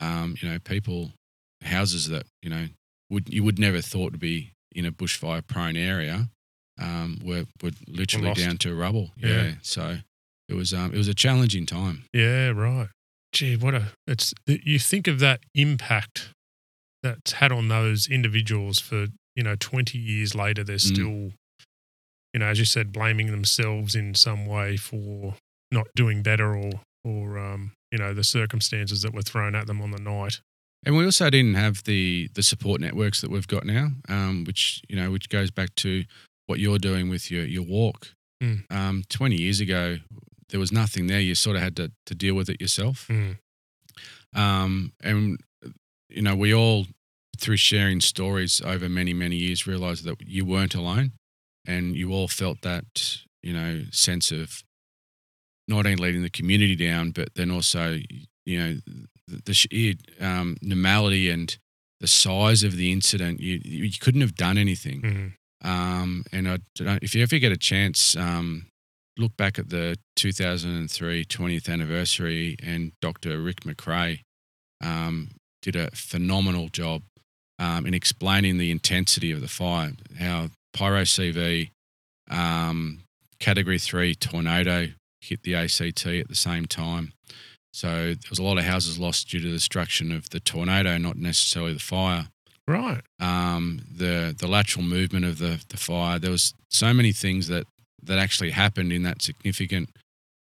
[0.00, 1.12] Um, you know, people,
[1.62, 2.66] houses that, you know,
[3.10, 6.28] would you would never thought to be in a bushfire prone area
[6.80, 8.40] um, were, were literally lost.
[8.40, 9.10] down to rubble.
[9.16, 9.28] Yeah.
[9.28, 9.52] yeah.
[9.62, 9.98] So
[10.48, 12.04] it was um, it was a challenging time.
[12.12, 12.88] Yeah, right.
[13.32, 16.30] Gee, what a it's you think of that impact
[17.04, 20.94] that's had on those individuals for, you know, 20 years later they're Mm.
[20.94, 21.32] still
[22.32, 25.36] you know, as you said blaming themselves in some way for
[25.70, 26.72] not doing better or
[27.04, 30.40] or um, you know, the circumstances that were thrown at them on the night.
[30.84, 34.82] And we also didn't have the the support networks that we've got now, um, which
[34.88, 36.04] you know, which goes back to
[36.46, 38.08] what you're doing with your your walk.
[38.42, 38.64] Mm.
[38.70, 39.98] Um, Twenty years ago,
[40.48, 41.20] there was nothing there.
[41.20, 43.06] You sort of had to to deal with it yourself.
[43.08, 43.36] Mm.
[44.34, 45.38] Um, and
[46.14, 46.86] you know, we all
[47.40, 51.12] through sharing stories over many many years realized that you weren't alone,
[51.66, 54.62] and you all felt that you know sense of
[55.66, 57.98] not only letting the community down, but then also
[58.46, 58.76] you know
[59.26, 61.58] the, the sheer um, normality and
[62.00, 63.40] the size of the incident.
[63.40, 65.02] You you couldn't have done anything.
[65.02, 65.32] Mm.
[65.66, 68.66] Um, and I don't, if you ever get a chance, um,
[69.16, 73.40] look back at the 2003 20th anniversary, and Dr.
[73.40, 74.20] Rick McRae
[74.82, 75.30] um,
[75.64, 77.02] did a phenomenal job
[77.58, 81.70] um, in explaining the intensity of the fire, how Pyro CB,
[82.30, 83.00] um,
[83.40, 84.88] Category 3 tornado
[85.22, 87.12] hit the ACT at the same time.
[87.72, 90.98] So there was a lot of houses lost due to the destruction of the tornado,
[90.98, 92.28] not necessarily the fire
[92.66, 93.02] Right.
[93.20, 96.18] um, the the lateral movement of the the fire.
[96.18, 97.66] There was so many things that
[98.02, 99.90] that actually happened in that significant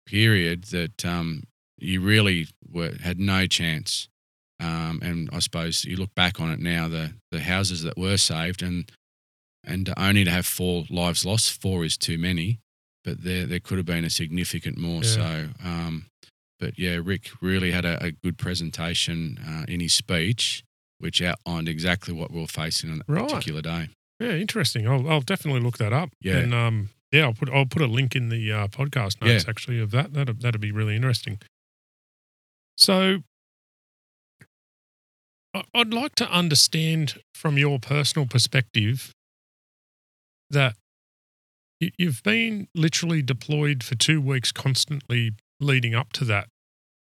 [0.06, 1.44] period that um,
[1.78, 4.08] you really were had no chance.
[4.64, 8.18] Um, and I suppose you look back on it now, the the houses that were
[8.18, 8.90] saved, and
[9.64, 12.60] and only to have four lives lost, four is too many.
[13.04, 15.04] But there there could have been a significant more.
[15.04, 15.10] Yeah.
[15.10, 16.06] So, um,
[16.60, 20.64] but yeah, Rick really had a, a good presentation uh, in his speech
[21.00, 23.28] which outlined exactly what we were facing on that Right.
[23.28, 23.90] particular day.
[24.22, 24.88] Yeah, interesting.
[24.88, 26.12] I'll I'll definitely look that up.
[26.22, 26.38] Yeah.
[26.38, 29.50] And um yeah, I'll put I'll put a link in the uh, podcast notes Yeah.
[29.50, 30.14] actually of that.
[30.14, 31.40] That'd that'd be really interesting.
[32.78, 33.24] So
[35.74, 39.12] I'd like to understand from your personal perspective
[40.50, 40.76] that
[41.80, 46.48] you- you've been literally deployed for two weeks constantly leading up to that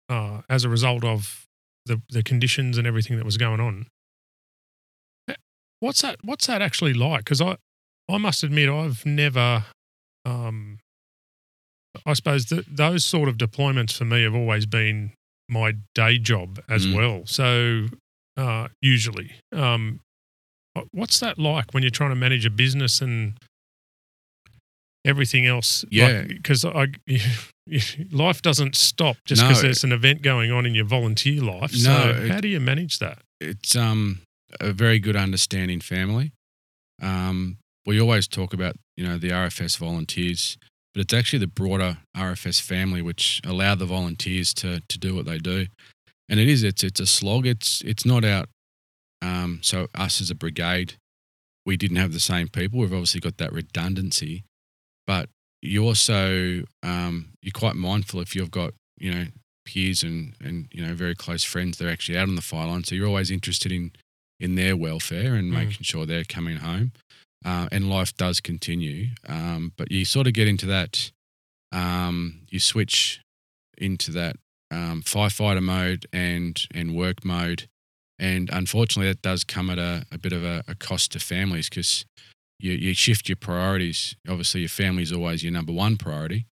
[0.09, 1.44] uh, as a result of
[1.87, 3.87] the, the conditions and everything that was going on.
[5.80, 6.16] What's that?
[6.24, 7.24] What's that actually like?
[7.24, 7.56] Because I,
[8.09, 9.64] I must admit, I've never.
[10.24, 10.78] Um,
[12.06, 15.12] I suppose that those sort of deployments for me have always been
[15.48, 16.94] my day job as Mm.
[16.94, 17.26] well.
[17.26, 17.88] So
[18.37, 20.01] uh, usually, um,
[20.92, 23.38] what's that like when you're trying to manage a business and
[25.05, 25.85] everything else?
[25.90, 26.22] Yeah.
[26.22, 26.88] because I.
[28.12, 29.49] Life doesn't stop just No.
[29.49, 31.72] because there's an event going on in your volunteer life.
[31.72, 33.18] So, No, it- how do you manage that?
[33.40, 34.20] It's um,
[34.61, 36.31] a very good understanding family.
[37.03, 40.57] Um, we always talk about you know the RFS volunteers,
[40.94, 45.27] but it's actually the broader RFS family which allow the volunteers to to do what
[45.27, 45.66] they do,
[46.28, 47.46] and it is it's it's a slog.
[47.46, 48.48] It's it's not out.
[49.22, 50.94] Um, so us as a brigade,
[51.64, 52.80] we didn't have the same people.
[52.80, 54.44] We've obviously got that redundancy,
[55.06, 55.28] but
[55.62, 59.24] you also um, you're quite mindful if you've got you know
[59.64, 62.66] peers and and you know very close friends that are actually out on the fire
[62.68, 62.84] line.
[62.84, 63.92] So you're always interested in
[64.38, 65.54] in their welfare and Mm.
[65.54, 66.92] making sure they're coming home.
[67.44, 71.10] Uh, and life does continue, um, but you sort of get into that.
[71.72, 73.20] Um, you switch
[73.78, 74.36] into that
[74.70, 77.68] um, firefighter mode and and work mode
[78.18, 81.68] and unfortunately, that does come at a, a bit of a, a cost to families
[81.68, 82.07] because
[82.59, 84.16] you, you shift your priorities.
[84.26, 86.46] Obviously, your family is always your number one priority,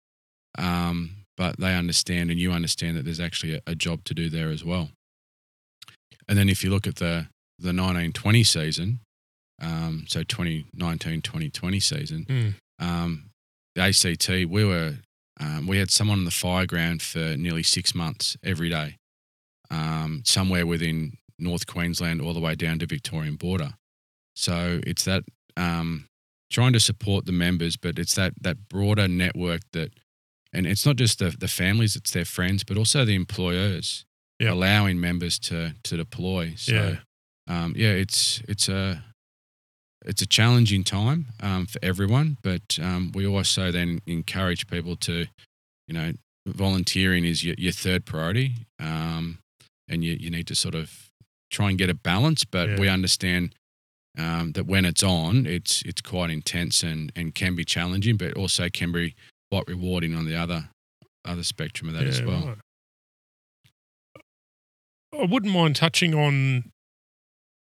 [0.59, 4.29] um, but they understand and you understand that there's actually a, a job to do
[4.29, 4.91] there as well.
[6.29, 7.29] And then if you look at the
[7.61, 8.99] the 1920 season,
[9.61, 12.55] um, so 2019 2020 season, Mm.
[12.81, 13.31] um,
[13.77, 14.97] the ACT, we were
[15.41, 18.97] um, we had someone on the fire ground for nearly six months every day,
[19.71, 23.75] um, somewhere within North Queensland all the way down to Victorian border.
[24.35, 25.25] So it's that
[25.57, 26.09] um,
[26.51, 29.91] trying to support the members, but it's that that broader network that,
[30.53, 34.05] and it's not just the the families, it's their friends, but also the employers
[34.39, 34.53] Yeah.
[34.53, 36.55] allowing members to to deploy.
[36.57, 36.97] So Yeah.
[37.65, 39.03] um, yeah, it's it's a
[40.05, 45.27] it's a challenging time um, for everyone, but um, we also then encourage people to,
[45.89, 46.13] you know,
[46.47, 49.39] volunteering is your, your third priority, um,
[49.89, 51.11] and you you need to sort of
[51.51, 52.45] try and get a balance.
[52.45, 52.81] But Yeah.
[52.81, 53.55] we understand
[54.19, 58.35] um, that when it's on, it's it's quite intense and and can be challenging, but
[58.37, 59.15] also can be
[59.51, 60.69] quite rewarding on the other
[61.25, 62.47] other spectrum of that as well.
[62.49, 62.59] right.
[65.15, 66.73] I wouldn't mind touching on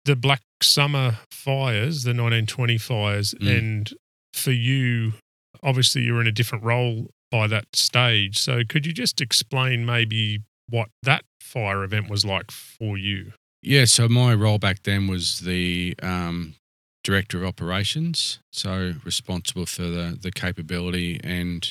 [0.08, 3.58] the Black Summer fires, the 1920 fires, Mm.
[3.58, 3.94] and
[4.34, 5.14] for you,
[5.62, 8.38] obviously you're in a different role by that stage.
[8.38, 10.40] So could you just explain maybe
[10.70, 13.34] what that fire event was like for you?
[13.62, 16.56] Yeah, so my role back then was the um,
[17.04, 21.68] director of operations, so responsible for the the capability and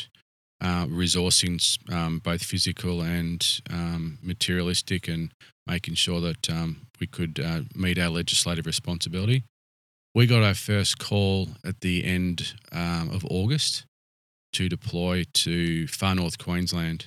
[0.61, 1.61] uh, resourcing,
[1.93, 5.33] um, both physical and um, materialistic, and
[5.67, 9.45] making sure that um, we could uh, meet our legislative responsibility.
[10.15, 13.85] We got our first call at the end um, of August
[14.55, 17.07] to deploy to far north Queensland,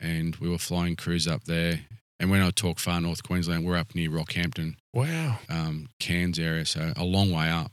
[0.00, 1.80] and we were flying crews up there
[2.22, 5.40] and when I talk far north Queensland, we're up near Rockhampton, Wow.
[5.50, 7.72] um, Cairns area, so a long way up.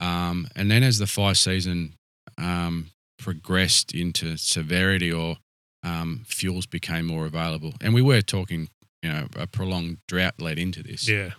[0.00, 1.94] Um, and then as the fire season
[2.38, 5.36] um, progressed into severity or
[5.82, 8.68] um, fuels became more available, and we were talking,
[9.02, 11.08] you know, a prolonged drought led into this.
[11.08, 11.30] Yeah.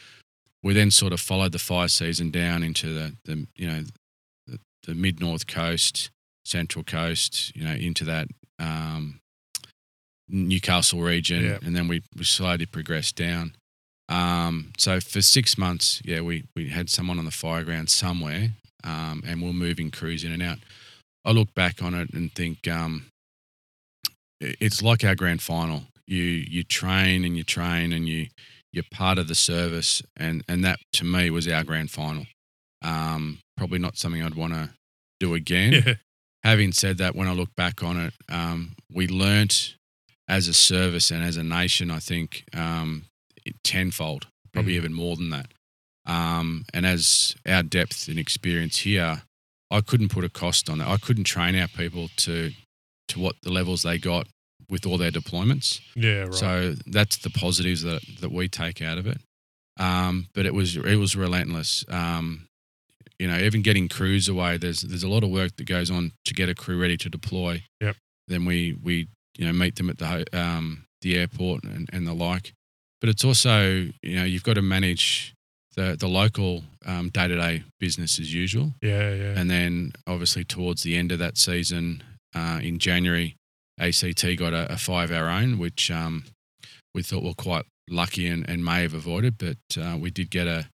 [0.64, 3.84] We then sort of followed the fire season down into the, the you know,
[4.48, 6.10] the, the mid north coast,
[6.46, 8.28] central coast, you know, into that
[8.60, 9.20] um,
[10.28, 11.58] Newcastle region, Yeah.
[11.64, 13.56] and then we, we slowly progressed down.
[14.10, 18.50] Um, so for six months, yeah, we, we had someone on the fire ground somewhere,
[18.84, 20.58] um, and we're moving crews in and out.
[21.26, 23.06] I look back on it and think um,
[24.42, 25.84] it's like our grand final.
[26.08, 28.28] You you train and you train and you
[28.72, 32.26] you're part of the service, and and that to me was our grand final.
[32.82, 34.70] Um, probably not something I'd want to
[35.20, 35.94] do again Yeah.
[36.44, 39.76] having said that, when I look back on it, um, we learnt
[40.30, 43.04] as a service and as a nation, I think, um,
[43.64, 44.78] tenfold, probably Mm.
[44.78, 45.52] even more than that.
[46.06, 49.24] Um, and as our depth and experience here,
[49.72, 50.88] I couldn't put a cost on that.
[50.88, 52.52] I couldn't train our people to
[53.10, 54.28] to what the levels they got
[54.70, 55.82] with all their deployments.
[55.96, 56.24] Yeah.
[56.24, 56.34] Right.
[56.34, 59.20] So that's the positives that that we take out of it.
[59.80, 61.86] Um, but it was it was relentless.
[61.90, 62.48] Um,
[63.18, 66.12] you know, even getting crews away, there's there's a lot of work that goes on
[66.26, 67.64] to get a crew ready to deploy.
[67.82, 67.96] Yep.
[68.28, 72.14] Then we we you know meet them at the um, the airport and, and the
[72.14, 72.54] like.
[73.02, 75.34] But it's also you know you've got to manage
[75.76, 78.74] the the local day to day business as usual.
[78.82, 79.14] yeah.
[79.14, 79.40] Yeah.
[79.40, 82.04] And then obviously towards the end of that season,
[82.36, 83.36] uh, in January,
[83.80, 86.26] ACT got a, a five our own, which um,
[86.94, 90.48] we thought were quite lucky and, and may have avoided, but uh, we did get
[90.48, 90.68] a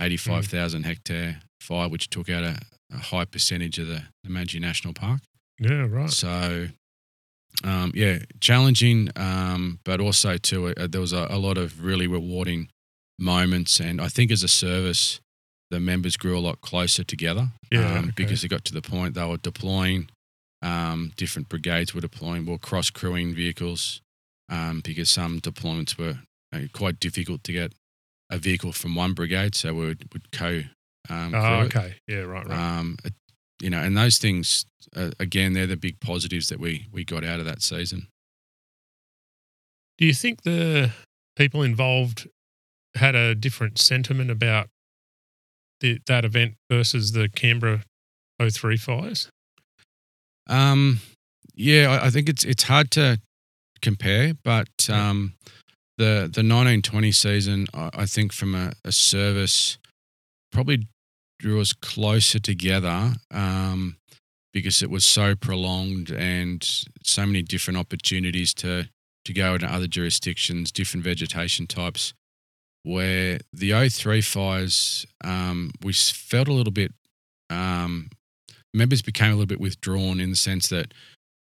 [0.00, 2.58] 85,000 hectare fire, which took out a,
[2.92, 5.20] a high percentage of the, the Namadgi National Park.
[5.58, 5.86] yeah.
[5.88, 6.10] Right.
[6.10, 6.68] So,
[7.62, 12.06] um, yeah, challenging, um, but also too, uh, there was a, a lot of really
[12.06, 12.68] rewarding
[13.18, 13.80] moments.
[13.80, 15.20] And I think as a service,
[15.70, 18.12] the members grew a lot closer together Yeah, um, okay.
[18.16, 20.08] because it got to the point they were deploying,
[20.62, 24.00] um, different brigades were deploying, were cross crewing vehicles
[24.50, 26.18] um, because some deployments were
[26.54, 27.72] uh, quite difficult to get
[28.30, 29.54] a vehicle from one brigade.
[29.54, 30.62] So we would, would co
[31.10, 31.64] um, Oh, it.
[31.76, 31.94] okay.
[32.06, 32.20] Yeah.
[32.20, 32.46] Right.
[32.46, 32.78] Right.
[32.78, 33.14] Um, it-
[33.62, 37.24] you know, and those things uh, again, they're the big positives that we we got
[37.24, 38.08] out of that season.
[39.96, 40.90] Do you think the
[41.36, 42.28] people involved
[42.96, 44.68] had a different sentiment about
[45.80, 47.82] the, that event versus the Canberra
[48.40, 49.28] 03 fires?
[50.48, 51.00] Um,
[51.54, 53.20] yeah, I, I think it's it's hard to
[53.80, 55.34] compare, but um,
[55.98, 59.78] the the nineteen twenty season, I, I think from a, a service,
[60.52, 60.86] probably
[61.38, 63.96] drew us closer together um,
[64.52, 66.66] because it was so prolonged and
[67.02, 68.88] so many different opportunities to
[69.24, 72.12] to go into other jurisdictions, different vegetation types.
[72.84, 76.92] Where the 03 fires, um, we felt a little bit,
[77.50, 78.10] um,
[78.72, 80.92] members became a little bit withdrawn in the sense that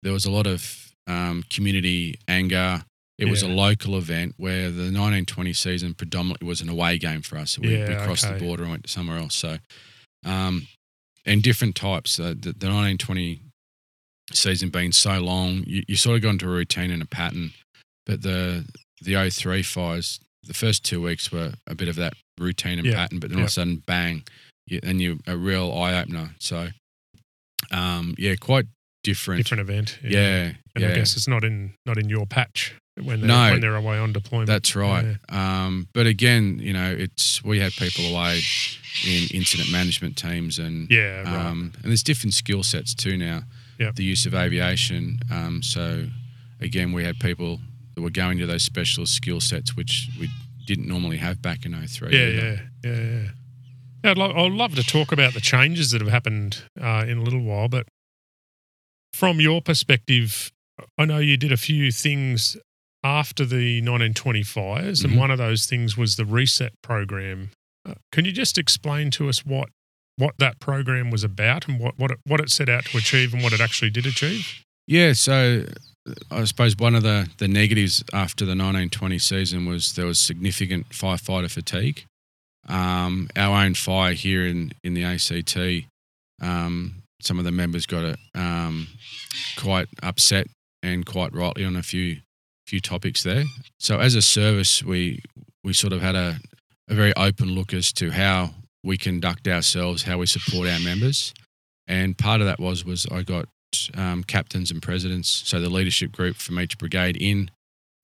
[0.03, 2.82] there was a lot of um, community anger.
[3.18, 7.36] It was a local event where the 1920 season predominantly was an away game for
[7.36, 7.59] us.
[7.59, 9.34] We, we Yeah, crossed the border and went somewhere else.
[9.34, 9.59] So,
[10.24, 10.68] um,
[11.26, 12.20] and different types.
[12.20, 13.41] Uh, the, the 1920
[14.32, 17.53] season being so long, you, you sort of got into a routine and a pattern.
[18.07, 18.66] But the
[19.03, 22.95] the 03 fires, the first two weeks were a bit of that routine and Yeah,
[22.95, 24.22] pattern, but then all of a sudden, bang,
[24.66, 26.30] you, and you a real eye opener.
[26.39, 26.68] So,
[27.70, 28.66] um, yeah, quite
[29.03, 29.43] different.
[29.45, 29.99] Different event.
[30.03, 30.91] Yeah, And yeah.
[30.91, 33.51] I guess it's not in not in your patch when they're No.
[33.53, 34.47] when they're away on deployment.
[34.49, 35.16] That's right.
[35.28, 38.41] Um, but again, you know, it's we had people away
[39.07, 41.47] in incident management teams and Yeah, right.
[41.47, 43.43] um, and there's different skill sets too now.
[43.78, 43.95] Yep.
[43.97, 45.20] The use of aviation.
[45.30, 46.07] Um, so
[46.61, 47.61] again, we had people
[47.99, 50.29] that were going to those specialist skill sets which we
[50.67, 52.11] didn't normally have back in 03.
[52.13, 53.01] yeah, yeah, yeah,
[54.05, 54.11] yeah.
[54.13, 57.23] I'd, lo- I'd love to talk about the changes that have happened uh, in a
[57.23, 57.87] little while, but
[59.13, 60.53] from your perspective,
[60.97, 62.57] I know you did a few things
[63.03, 65.19] after the 1920 fires, and Mhm.
[65.19, 67.51] one of those things was the reset program.
[67.89, 69.71] Uh, can you just explain to us what
[70.17, 73.33] what that program was about and what what it, what it set out to achieve
[73.33, 74.65] and what it actually did achieve?
[74.87, 75.65] Yeah, so
[76.31, 80.91] I suppose one of the, the negatives after the 1920 season was there was significant
[80.91, 82.05] firefighter fatigue.
[82.69, 85.87] Um, our own fire here in, in the ACT,
[86.43, 88.89] um, some of the members got um,
[89.57, 90.47] quite upset
[90.83, 92.19] and quite rightly on a few
[92.67, 93.45] few topics there.
[93.81, 95.23] So as a service, we
[95.65, 96.37] we sort of had a,
[96.89, 98.51] a very open look as to how
[98.85, 101.33] we conduct ourselves, how we support our members,
[101.87, 103.49] and part of that was was I got
[103.97, 107.51] um, captains and presidents, so the leadership group from each brigade in,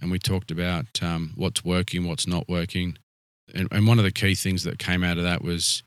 [0.00, 2.98] and we talked about um, what's working, what's not working.
[3.54, 5.82] And, and one of the key things that came out of that was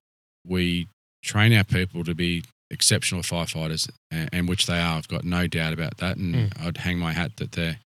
[0.45, 0.87] we
[1.23, 4.97] train our people to be exceptional firefighters, and, and which they are.
[4.97, 7.79] I've got no doubt about that, and I'd hang my hat that they're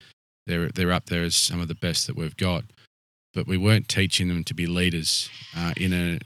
[0.48, 2.64] they're they're up there as some of the best that we've got.
[3.34, 6.20] But we weren't teaching them to be leaders uh, in a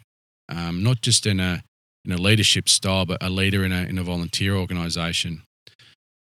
[0.50, 1.64] um, not just in a
[2.06, 5.44] in a leadership style, but a leader in a in a volunteer organisation.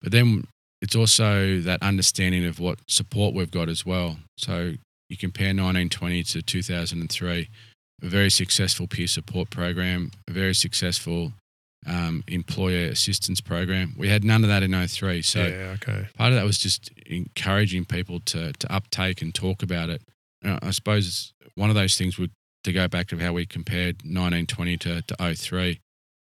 [0.02, 0.44] But then
[0.80, 4.16] it's also that understanding of what support we've got as well.
[4.36, 4.74] So
[5.08, 7.48] you compare 1920 to 2003,
[8.02, 11.32] a very successful peer support program, a very successful
[11.86, 13.94] um, employer assistance program.
[13.96, 15.22] We had none of that in 03.
[15.22, 16.08] So yeah, okay.
[16.16, 20.02] part of that was just encouraging people to to uptake and talk about it.
[20.42, 22.30] I suppose one of those things would
[22.64, 25.80] to go back to how we compared 1920 to, to 03.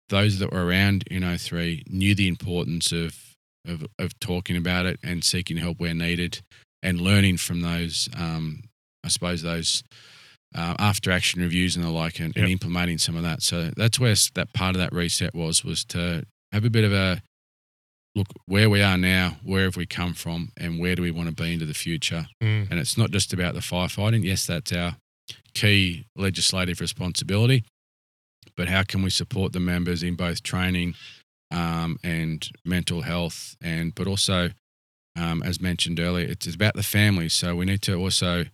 [0.09, 3.26] Those that were around in 03 knew the importance of,
[3.67, 6.43] of of talking about it and seeking help where needed,
[6.83, 8.09] and learning from those.
[8.17, 8.64] Um,
[9.05, 9.85] I suppose those
[10.55, 13.43] uh, after action reviews and the like, and, and implementing some of that.
[13.43, 16.93] So that's where that part of that reset was was to have a bit of
[16.93, 17.23] a
[18.14, 21.29] look where we are now, where have we come from, and where do we want
[21.29, 22.27] to be into the future.
[22.43, 22.71] Mm.
[22.71, 24.25] And it's not just about the firefighting.
[24.25, 24.97] Yes, that's our
[25.55, 27.64] key legislative responsibility,
[28.57, 30.95] but how can we support the members in both training
[31.51, 34.51] um, and mental health, and but also,
[35.17, 37.35] um, as mentioned earlier, it's about the families.
[37.35, 38.45] So we need to also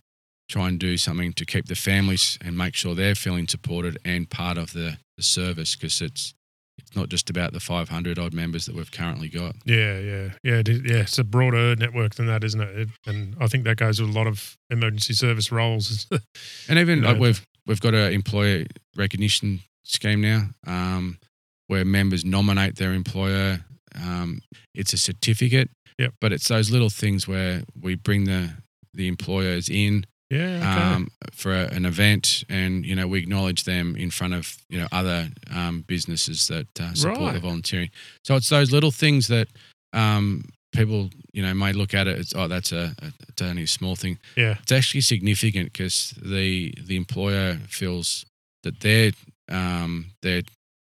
[0.49, 4.29] try and do something to keep the families and make sure they're feeling supported and
[4.29, 6.33] part of the, the service because it's
[6.77, 9.55] it's not just about the 500 odd members that we've currently got.
[9.63, 11.01] Yeah, yeah, yeah, it is, yeah.
[11.01, 12.77] It's a broader network than that, isn't it?
[12.77, 12.89] it?
[13.05, 16.07] And I think that goes with a lot of emergency service roles.
[16.69, 18.65] And even You like we've we've got an employer
[18.95, 21.19] recognition scheme now, um,
[21.67, 23.65] where members nominate their employer.
[23.95, 24.41] Um,
[24.73, 26.13] it's a certificate, Yep.
[26.19, 28.51] but it's those little things where we bring the
[28.95, 30.95] the employers in yeah, okay.
[30.95, 34.79] um, for a, an event, and you know we acknowledge them in front of you
[34.79, 37.33] know other um, businesses that uh, support Right.
[37.33, 37.89] the volunteering.
[38.23, 39.47] So it's those little things that
[39.93, 43.63] um, people you know may look at it as oh that's a, a it's only
[43.63, 44.17] a small thing.
[44.35, 48.25] yeah, It's actually significant because the the employer feels
[48.63, 49.11] that they're
[49.49, 50.43] um, they're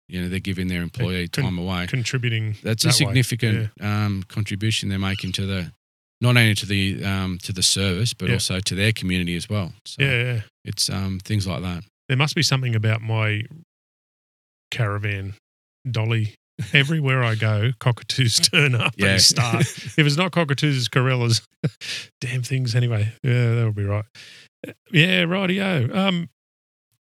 [0.09, 1.87] you know they're giving their employee con- time away.
[1.87, 2.57] contributing.
[2.63, 5.73] That's that a significant um, contribution they're making to the
[6.21, 8.35] not only to the um, to the service but Yeah.
[8.35, 9.73] also to their community as well.
[9.87, 10.41] So Yeah, yeah.
[10.65, 11.85] it's um, things like that.
[12.09, 13.43] There must be something about my
[14.71, 15.35] caravan
[15.91, 16.35] dolly.
[16.73, 19.13] Everywhere I go, cockatoos turn up Yeah.
[19.13, 19.61] and start.
[19.61, 21.41] if it's not cockatoos, it's corellas.
[22.21, 22.75] Damn things.
[22.75, 24.05] Anyway, yeah, that'll be right.
[24.91, 25.95] Yeah, rightio.
[25.95, 26.29] Um,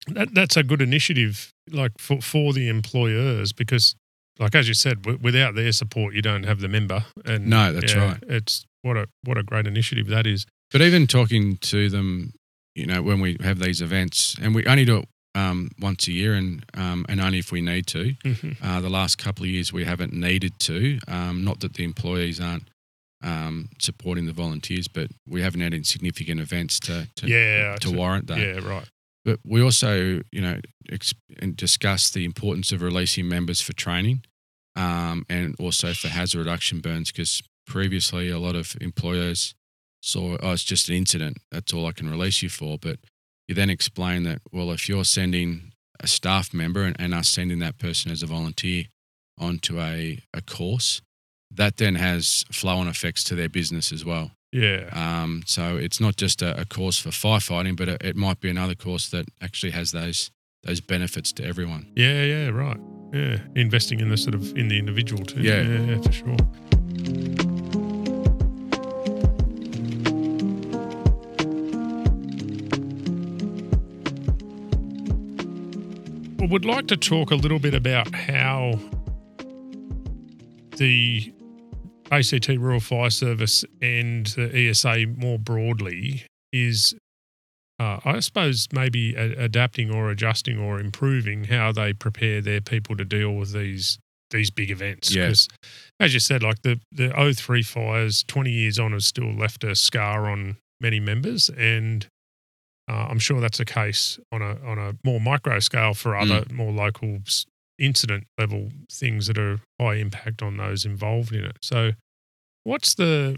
[0.09, 3.95] that, that's a good initiative, like for for the employers, because,
[4.39, 7.05] like as you said, w- without their support, you don't have the member.
[7.25, 8.23] And No, that's yeah, right.
[8.27, 10.45] It's what a what a great initiative that is.
[10.71, 12.33] But even talking to them
[12.77, 16.11] you know, when we have these events, and we only do it um, once a
[16.11, 18.13] year, and um, and only if we need to.
[18.23, 18.57] Mhm.
[18.61, 20.99] Uh, the last couple of years, we haven't needed to.
[21.07, 22.69] Um, not that the employees aren't
[23.23, 27.91] um, supporting the volunteers, but we haven't had any significant events to to, Yeah, to
[27.91, 28.37] warrant that.
[28.37, 28.87] Yeah, right.
[29.27, 34.23] But we also, you know, ex- and discuss the importance of releasing members for training,
[34.77, 39.53] um, and also for hazard reduction burns, because previously a lot of employers
[40.01, 41.39] saw, oh, it's just an incident.
[41.51, 42.77] That's all I can release you for.
[42.77, 42.99] But
[43.49, 47.59] you then explain that, well, if you're sending a staff member and, and us sending
[47.59, 48.85] that person as a volunteer
[49.37, 51.01] onto a, a course,
[51.51, 54.31] that then has flow on effects to their business as well.
[54.57, 54.89] Yeah.
[54.91, 58.49] Um, so it's not just a, a course for firefighting, but it, it might be
[58.49, 60.31] another course that actually has those
[60.63, 61.85] those benefits to everyone.
[61.95, 62.79] Yeah, yeah, right.
[63.13, 65.41] Yeah, investing in the sort of in the individual too.
[65.41, 65.61] Yeah.
[65.61, 66.37] yeah, for sure.
[76.41, 78.79] I would like to talk a little bit about how
[80.77, 81.33] the
[82.11, 86.93] ACT Rural Fire Service and the ESA more broadly is
[87.79, 92.95] uh, I suppose maybe a- adapting or adjusting or improving how they prepare their people
[92.97, 93.99] to deal with these
[94.31, 95.13] these big events.
[95.13, 95.27] Yeah.
[95.27, 95.47] 'Cause
[95.99, 99.75] as you said, like the the 03 fires, twenty years on, has still left a
[99.75, 102.07] scar on many members, and
[102.89, 106.43] uh, I'm sure that's the case on a on a more micro scale for other
[106.51, 107.19] more local
[107.79, 111.57] incident level things that are high impact on those involved in it.
[111.61, 111.91] So,
[112.63, 113.37] what's the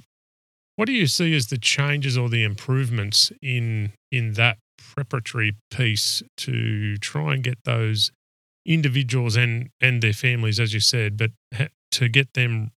[0.76, 6.24] what do you see as the changes or the improvements in in that preparatory piece
[6.38, 8.12] to try and get those
[8.66, 11.32] individuals and and their families, as you said, but
[11.92, 12.72] to get them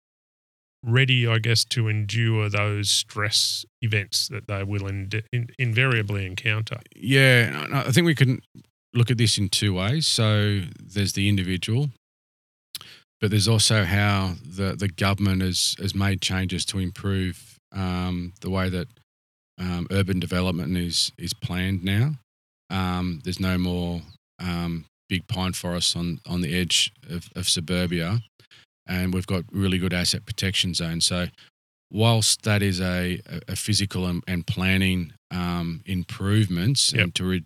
[0.84, 6.78] ready, I guess, to endure those stress events that they will in, in, invariably encounter.
[6.96, 8.40] Yeah, I think we can
[8.95, 10.07] look at this in two ways.
[10.07, 11.90] So there's the individual,
[13.20, 18.51] but there's also how the, the government has, has made changes to improve um, the
[18.51, 18.88] way that
[19.59, 22.12] um, urban development is is planned now.
[22.70, 24.01] Um, there's no more
[24.40, 28.20] um, big pine forests on, on the edge of, of suburbia,
[28.86, 31.05] and we've got really good asset protection zones.
[31.05, 31.26] So
[31.90, 37.03] whilst that is a, a- physical and, and planning um, improvements, Yep.
[37.05, 37.45] and to re-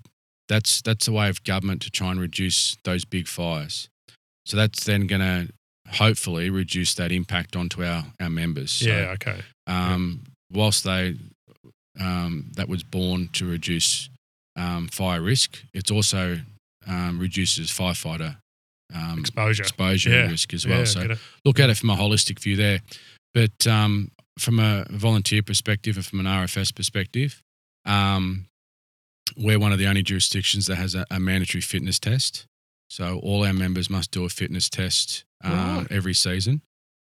[0.49, 3.89] that's that's a way of government to try and reduce those big fires.
[4.45, 5.53] So that's then going to
[5.93, 8.73] hopefully reduce that impact onto our our members.
[8.73, 9.41] So, yeah, okay.
[9.67, 11.17] um, whilst they
[12.01, 14.09] um, that was born to reduce
[14.57, 16.41] um, fire risk, it's also
[16.87, 18.37] um, reduces firefighter
[18.95, 19.63] um, Exposure.
[19.63, 20.31] exposure Yeah.
[20.31, 20.79] risk as well.
[20.81, 22.81] Yeah, so look at it from a holistic view there.
[23.35, 27.43] But um, from a volunteer perspective and from an RFS perspective,
[27.85, 28.47] um,
[29.37, 32.47] we're one of the only jurisdictions that has a, a mandatory fitness test.
[32.89, 35.87] So all our members must do a fitness test um, Right.
[35.91, 36.63] every season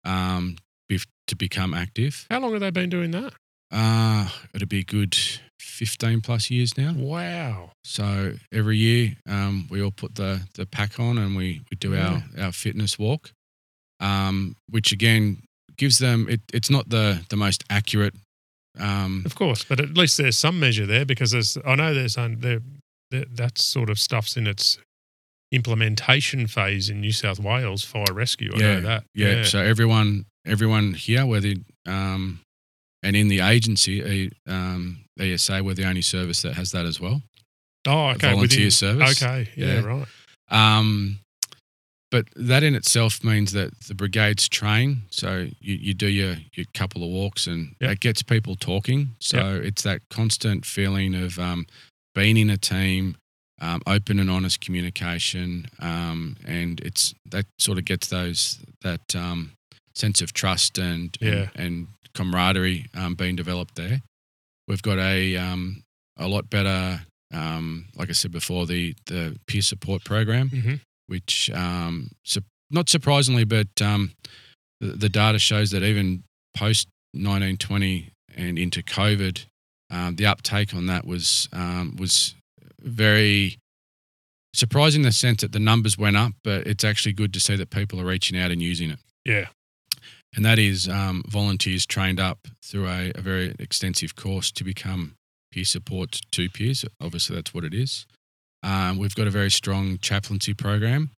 [0.05, 0.57] um,
[0.91, 2.25] bef- to become active.
[2.29, 3.33] How long have they been doing that?
[3.71, 5.15] Uh, it'll be a good
[5.59, 6.93] 15 plus years now.
[6.97, 7.71] Wow.
[7.83, 11.95] So every year, um, we all put the the pack on and we, we do
[11.95, 13.31] our, our fitness walk,
[13.99, 15.43] um, which again
[15.77, 16.27] gives them.
[16.29, 18.15] It, it's not the the most accurate.
[18.77, 22.17] Um, Of course, but at least there's some measure there because there's, I know there's
[22.17, 22.59] un, there,
[23.11, 24.77] that, that sort of stuff's in its
[25.51, 28.51] implementation phase in New South Wales fire rescue.
[28.53, 29.03] I know that.
[29.15, 31.53] yeah, So everyone everyone here, whether
[31.87, 32.39] um,
[33.03, 37.21] and in the agency, um, ESA, we're the only service that has that as well.
[37.87, 38.31] oh, okay.
[38.33, 39.21] volunteer within- service.
[39.23, 39.49] Okay.
[39.55, 39.79] Yeah, Yeah.
[39.81, 40.07] right.
[40.51, 41.19] Um,
[42.11, 45.03] but that in itself means that the brigades train.
[45.11, 47.91] So you, you do your, your couple of walks and Yep.
[47.91, 49.15] it gets people talking.
[49.19, 51.67] So it's that constant feeling of um,
[52.15, 53.15] being in a team,
[53.61, 55.67] um, open and honest communication.
[55.79, 59.51] Um, and it's that sort of gets those, that um,
[59.95, 61.49] sense of trust and, Yeah.
[61.55, 64.01] and, and camaraderie um, being developed there.
[64.67, 65.83] We've got a, um,
[66.17, 67.01] a lot better,
[67.33, 70.73] um, like I said before, the, the peer support program hmm
[71.09, 74.11] which um, su- not surprisingly, but um,
[74.79, 76.23] the, the data shows that even
[76.55, 79.45] post 1920 and into COVID,
[79.89, 82.35] um, the uptake on that was um, was
[82.79, 83.57] very
[84.53, 87.55] surprising in the sense that the numbers went up, but it's actually good to see
[87.55, 88.99] that people are reaching out and using it.
[89.25, 89.47] Yeah.
[90.35, 95.15] And that is um, volunteers trained up through a, a very extensive course to become
[95.51, 96.85] peer support to peers.
[97.01, 98.05] Obviously, that's what it is.
[98.63, 101.11] Um, we've got a very strong chaplaincy program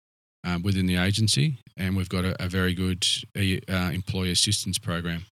[0.44, 5.26] um, within the agency, and we've got a, a very good uh, employee assistance program.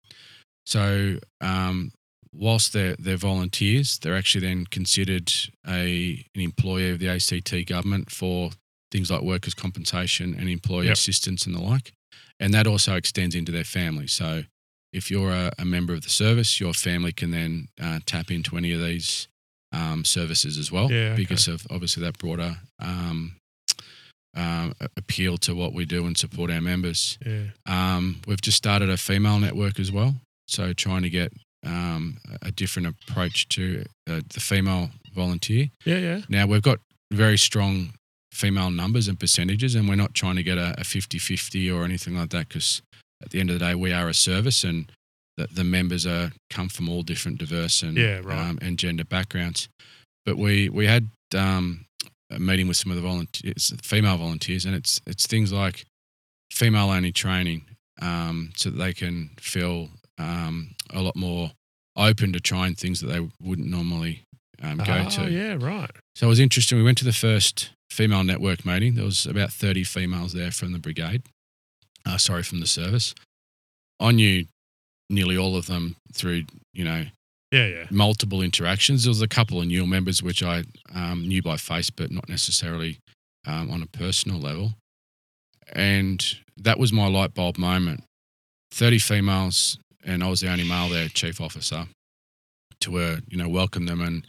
[0.67, 1.93] So, um,
[2.33, 5.33] whilst they're they're volunteers, they're actually then considered
[5.67, 8.51] a an employee of the ACT government for
[8.91, 10.95] things like workers' compensation and employee Yep.
[10.95, 11.93] assistance and the like.
[12.41, 14.07] And that also extends into their family.
[14.07, 14.45] So
[14.93, 18.57] if you're a, a member of the service, your family can then uh, tap into
[18.57, 19.29] any of these
[19.73, 21.17] um, services as well Yeah, okay.
[21.17, 23.37] because of obviously that broader um,
[24.37, 27.19] um, a- appeal to what we do and support our members.
[27.25, 27.45] Yeah.
[27.67, 30.15] Um, we've just started a female network as well.
[30.47, 31.33] So trying to get
[31.67, 35.69] um, a different approach to uh, the female volunteer.
[35.85, 35.99] Yeah.
[35.99, 36.21] Yeah.
[36.29, 36.79] Now we've got
[37.13, 37.93] very strong
[38.33, 42.15] female numbers and percentages, and we're not trying to get a, a 50-50 or anything
[42.17, 42.83] like that because
[43.23, 44.93] at the end of the day, we are a service and
[45.39, 48.39] the, the members are come from all different diverse and Yeah, right.
[48.39, 49.69] um, and gender backgrounds.
[50.27, 51.87] But we we had um,
[52.31, 55.85] a meeting with some of the volunteers, female volunteers, and it's it's things like
[56.53, 57.63] female only training,
[58.03, 61.53] um, so that they can feel um, a lot more
[61.97, 64.23] open to trying things that they wouldn't normally
[64.63, 65.31] um, go oh, to.
[65.31, 65.57] yeah.
[65.59, 65.91] Right.
[66.17, 66.79] So it was interesting.
[66.79, 68.95] We went to the first female network meeting.
[68.95, 71.23] There was about 30 females there from the brigade.
[72.05, 73.15] Uh, sorry, from the service.
[74.01, 74.47] I knew
[75.11, 77.05] nearly all of them through, you know,
[77.51, 77.67] Yeah.
[77.67, 77.87] Yeah.
[77.91, 79.05] multiple interactions.
[79.05, 82.29] There was a couple of new members which I um, knew by face, but not
[82.29, 82.99] necessarily
[83.47, 84.75] um, on a personal level.
[85.73, 86.25] And
[86.57, 88.05] that was my light bulb moment.
[88.73, 91.87] 30 females, and I was the only male there, chief officer,
[92.81, 94.27] to uh, you know welcome them and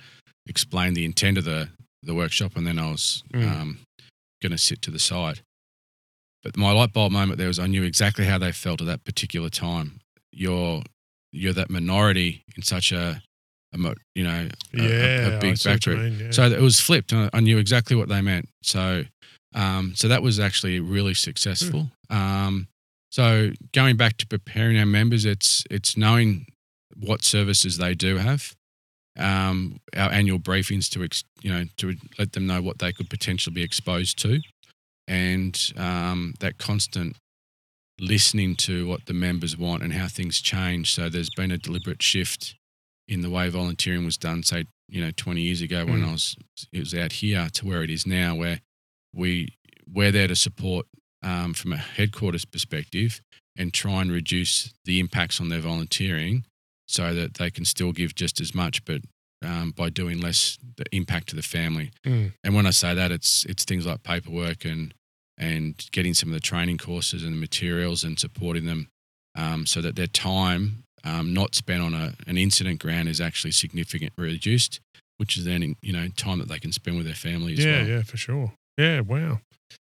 [0.47, 1.69] explain the intent of the
[2.03, 3.51] the workshop, and then I was Mm.
[3.51, 3.79] um,
[4.41, 5.41] going to sit to the side.
[6.41, 9.03] But my light bulb moment there was I knew exactly how they felt at that
[9.03, 9.99] particular time.
[10.31, 10.83] You're
[11.31, 13.21] you're that minority in such a,
[13.73, 13.77] a
[14.15, 15.27] you know a, a- Yeah.
[15.27, 16.09] a, I big see what you factory.
[16.09, 16.31] mean, yeah.
[16.31, 17.11] So it was flipped.
[17.11, 18.49] and I knew exactly what they meant.
[18.63, 19.03] So,
[19.55, 21.91] um, so that was actually really successful.
[22.09, 22.67] Um,
[23.11, 26.45] so going back to preparing our members, it's it's knowing
[26.95, 28.53] what services they do have.
[29.17, 33.09] Um, our annual briefings to ex, you know to let them know what they could
[33.09, 34.39] potentially be exposed to,
[35.07, 37.15] and um, that constant
[37.99, 40.93] listening to what the members want and how things change.
[40.93, 42.55] So there's been a deliberate shift
[43.07, 46.09] in the way volunteering was done, say, you know, 20 years ago when Mm.
[46.09, 46.35] I was,
[46.71, 48.61] it was out here to where it is now, where
[49.13, 49.49] we,
[49.91, 50.85] we're there to support
[51.23, 53.21] um, from a headquarters perspective
[53.57, 56.45] and try and reduce the impacts on their volunteering
[56.87, 59.01] so that they can still give just as much, but
[59.43, 61.91] um, by doing less the impact to the family.
[62.05, 62.33] Mm.
[62.43, 64.93] And when I say that, it's it's things like paperwork and
[65.39, 68.89] and getting some of the training courses and the materials and supporting them
[69.35, 73.51] um, so that their time um, not spent on a, an incident ground is actually
[73.51, 74.79] significantly reduced,
[75.17, 77.71] which is then you know time that they can spend with their family as yeah.
[77.71, 77.87] well.
[77.87, 77.95] Yeah.
[77.95, 78.53] Yeah, for sure.
[78.77, 78.99] Yeah.
[79.01, 79.39] Wow.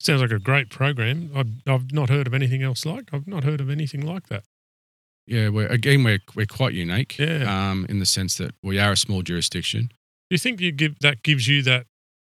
[0.01, 1.30] Sounds like a great program.
[1.34, 3.09] I've, I've not heard of anything else like.
[3.12, 4.44] I've not heard of anything like that.
[5.26, 7.18] Yeah, we're, again, we're we're quite unique.
[7.18, 7.70] Yeah.
[7.70, 9.90] Um, in the sense that we are a small jurisdiction.
[10.28, 11.86] Do you think you give that gives you that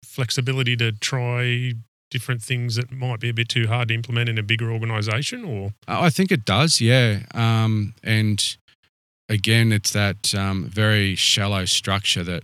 [0.05, 1.75] flexibility to try
[2.11, 5.45] different things that might be a bit too hard to implement in a bigger organization
[5.45, 7.21] or I I think it does, yeah.
[7.35, 8.57] Um, and
[9.29, 12.43] again, it's that um, very shallow structure that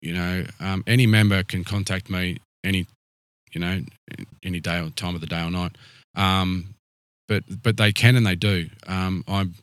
[0.00, 2.86] you know um, any member can contact me any
[3.52, 3.80] you know
[4.42, 5.72] any day or time of the day or night.
[6.14, 6.74] Um,
[7.28, 8.68] but but they can and they do.
[8.86, 9.54] Um, I'm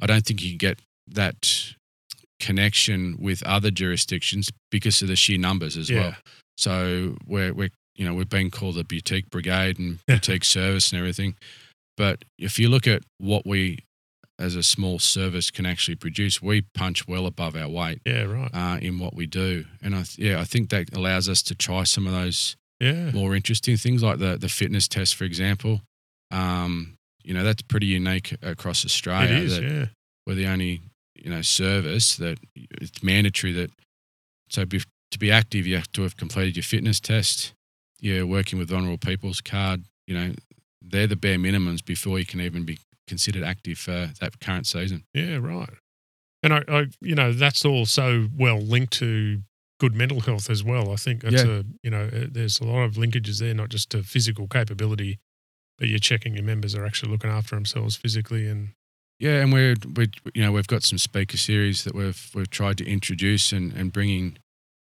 [0.00, 1.74] I don't think you can get that
[2.40, 6.00] connection with other jurisdictions because of the sheer numbers as Yeah.
[6.00, 6.16] well.
[6.56, 10.14] So we're we're you know we've been called the boutique brigade and Yeah.
[10.16, 11.34] boutique service and everything.
[11.98, 13.80] But if you look at what we
[14.38, 18.50] as a small service can actually produce, we punch well above our weight yeah right
[18.54, 19.64] uh, in what we do.
[19.82, 23.10] And I th- yeah, I think that allows us to try some of those yeah
[23.10, 25.80] more interesting things like the the fitness test, for example.
[26.30, 26.94] Um,
[27.24, 29.36] you know, that's pretty unique across Australia.
[29.38, 29.86] is that yeah
[30.26, 30.80] We're the only
[31.16, 33.70] you know service that it's mandatory that
[34.50, 34.80] so be,
[35.10, 37.52] to be active, you have to have completed your fitness test.
[38.00, 39.84] You're working with vulnerable people's card.
[40.06, 40.34] You know,
[40.82, 45.02] they're the bare minimums before you can even be considered active for that current season.
[45.14, 45.70] yeah right
[46.42, 49.40] and I, I you know that's all so well linked to
[49.80, 51.60] good mental health as well i think that's Yeah.
[51.60, 55.18] a you know uh, there's a lot of linkages there not just to physical capability
[55.78, 58.68] but you're checking your members are actually looking after themselves physically and
[59.18, 62.76] Yeah, and we're we you know we've got some speaker series that we've we've tried
[62.78, 64.36] to introduce and and bringing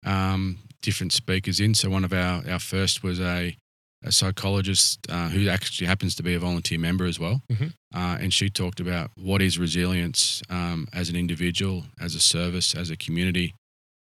[0.03, 1.73] um, different speakers in.
[1.75, 3.55] So one of our our first was a
[4.03, 7.73] a psychologist uh, who actually happens to be a volunteer member as well, Mhm.
[7.95, 12.75] uh, and she talked about what is resilience um, as an individual, as a service,
[12.75, 13.53] as a community,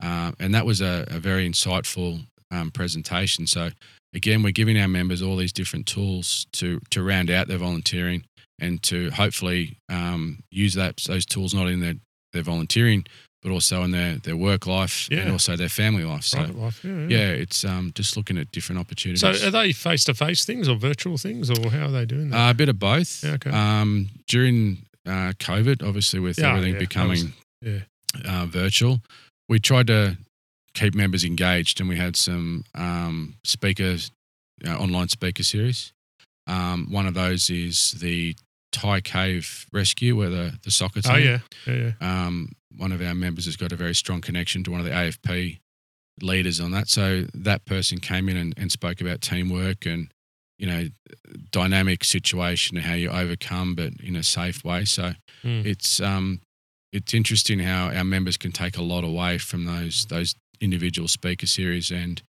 [0.01, 3.45] uh, and that was a, a very insightful um, presentation.
[3.45, 3.71] So
[4.13, 8.23] again, we're giving our members all these different tools to to round out their volunteering
[8.61, 11.95] and to hopefully um, use that those tools not in their,
[12.33, 13.05] their volunteering,
[13.41, 16.23] but also in their, their work life and also their family life.
[16.23, 16.83] So life.
[16.83, 17.07] Yeah.
[17.07, 19.21] yeah, it's um, just looking at different opportunities.
[19.21, 22.29] So are they face to face things or virtual things or how are they doing
[22.31, 22.47] that?
[22.47, 23.23] Uh, a bit of both.
[23.23, 23.51] Yeah, okay.
[23.51, 27.79] Um, during uh, COVID, obviously with Yeah, everything yeah, becoming yeah.
[28.25, 28.99] uh, virtual,
[29.47, 30.17] we tried to
[30.73, 34.11] keep members engaged, and we had some um, speakers,
[34.67, 35.93] uh, online speaker series.
[36.45, 38.35] Um, one of those is the
[38.71, 41.11] Thai Cave Rescue, where the the soccer team.
[41.13, 41.39] oh yeah.
[41.67, 41.91] Yeah.
[42.01, 42.25] Yeah.
[42.27, 44.91] Um, one of our members has got a very strong connection to one of the
[44.93, 45.57] AFP
[46.21, 46.87] leaders on that.
[46.87, 50.11] So that person came in and, and spoke about teamwork and,
[50.57, 50.87] you know,
[51.51, 54.85] dynamic situation and how you overcome, but in a safe way.
[54.85, 55.13] So
[55.43, 55.65] Mm.
[55.65, 56.41] it's um,
[56.91, 61.47] it's interesting how our members can take a lot away from those those individual speaker
[61.47, 62.21] series and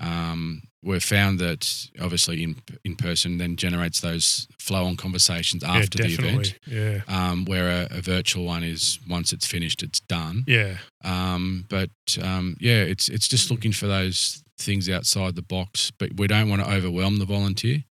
[0.00, 6.02] um, we've found that obviously in in person then generates those flow on conversations after
[6.02, 7.00] yeah, the event Yeah.
[7.08, 10.44] um, where a, a virtual one is once it's finished, it's done.
[10.46, 10.78] Yeah.
[11.04, 11.90] Um, but
[12.22, 16.48] um, yeah, it's it's just looking for those things outside the box, but we don't
[16.48, 17.84] want to overwhelm the volunteer.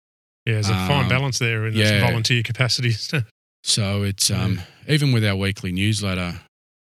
[0.45, 0.53] Yeah.
[0.53, 1.91] There's a fine Um, balance there in yeah.
[1.91, 2.93] this volunteer capacity.
[3.61, 6.39] So it's um, even with our weekly newsletter,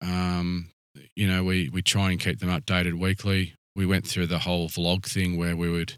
[0.02, 0.68] um,
[1.16, 3.54] you know, we we try and keep them updated weekly.
[3.78, 5.94] We went through the whole vlog thing where we would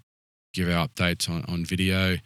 [0.52, 2.18] give our updates on, on video.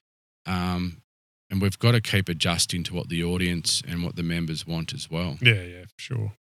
[0.46, 1.00] Um,
[1.48, 4.92] and we've got to keep adjusting to what the audience and what the members want
[4.92, 5.38] as well.
[5.40, 6.32] Yeah, yeah, for sure.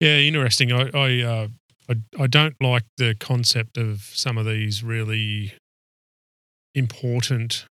[0.00, 0.72] Yeah, interesting.
[0.72, 1.48] I I, uh,
[1.88, 5.54] I I don't like the concept of some of these really
[6.74, 7.66] important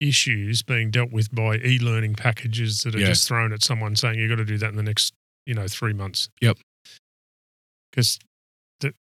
[0.00, 3.06] issues being dealt with by e-learning packages that are Yeah.
[3.06, 5.12] just thrown at someone saying you've got to do that in the next,
[5.46, 6.28] you know, three months.
[6.40, 6.58] Yep.
[7.92, 8.18] Because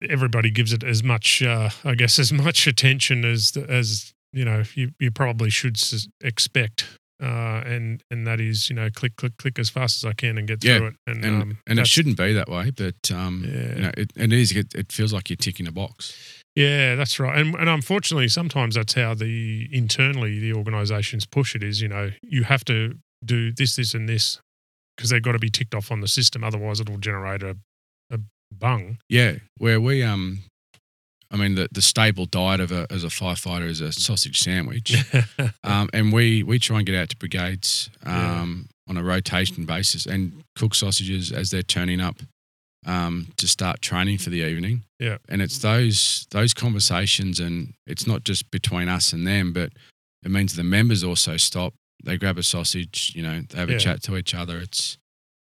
[0.07, 4.63] everybody gives it as much, uh, I guess, as much attention as as you know
[4.75, 6.85] you you probably should s- expect
[7.23, 10.37] uh, and and that is you know click click click as fast as I can
[10.37, 10.95] and get Yeah, through it.
[11.07, 13.75] And and um, and it shouldn't be that way, but um, Yeah.
[13.75, 14.51] you know, it, it is.
[14.55, 16.15] It, it feels like you're ticking a box.
[16.55, 17.37] Yeah, that's right.
[17.37, 21.63] And and unfortunately, sometimes that's how the internally the organisations push it.
[21.63, 24.39] Is you know you have to do this, this, and this
[24.95, 26.43] because they've got to be ticked off on the system.
[26.43, 27.57] Otherwise, it'll generate a
[28.51, 28.97] bung.
[29.09, 30.39] Yeah, where we um,
[31.31, 34.95] I mean the the staple diet of a as a firefighter is a sausage sandwich,
[35.63, 38.41] um, and we we try and get out to brigades Yeah.
[38.41, 42.21] um on a rotation basis and cook sausages as they're turning up
[42.85, 44.83] um to start training for the evening.
[44.99, 45.17] Yeah.
[45.29, 49.71] and it's those those conversations, and it's not just between us and them, but
[50.23, 51.73] it means the members also stop.
[52.03, 53.75] They grab a sausage, you know, they have Yeah.
[53.75, 54.59] a chat to each other.
[54.59, 54.97] It's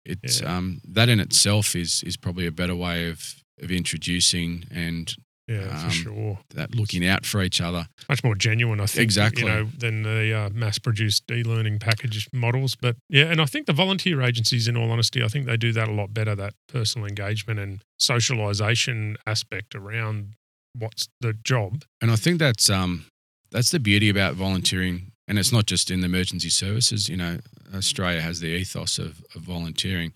[0.07, 0.57] it's Yeah.
[0.57, 3.19] um that in itself is is probably a better way of
[3.61, 5.13] of introducing and
[5.49, 6.39] yeah, for Um, sure.
[6.55, 7.87] that looking out for each other.
[8.09, 9.03] Much more genuine, I think.
[9.03, 9.43] Exactly.
[9.43, 12.75] You know, than the uh, mass-produced e-learning package models.
[12.75, 15.71] But yeah, and I think the volunteer agencies, in all honesty, I think they do
[15.71, 16.35] that a lot better.
[16.35, 20.33] That personal engagement and socialisation aspect around
[20.73, 21.83] what's the job.
[22.01, 23.05] And I think that's um
[23.51, 25.11] that's the beauty about volunteering.
[25.27, 27.09] And it's not just in the emergency services.
[27.09, 27.39] You know,
[27.75, 30.13] Australia has the ethos of, of volunteering,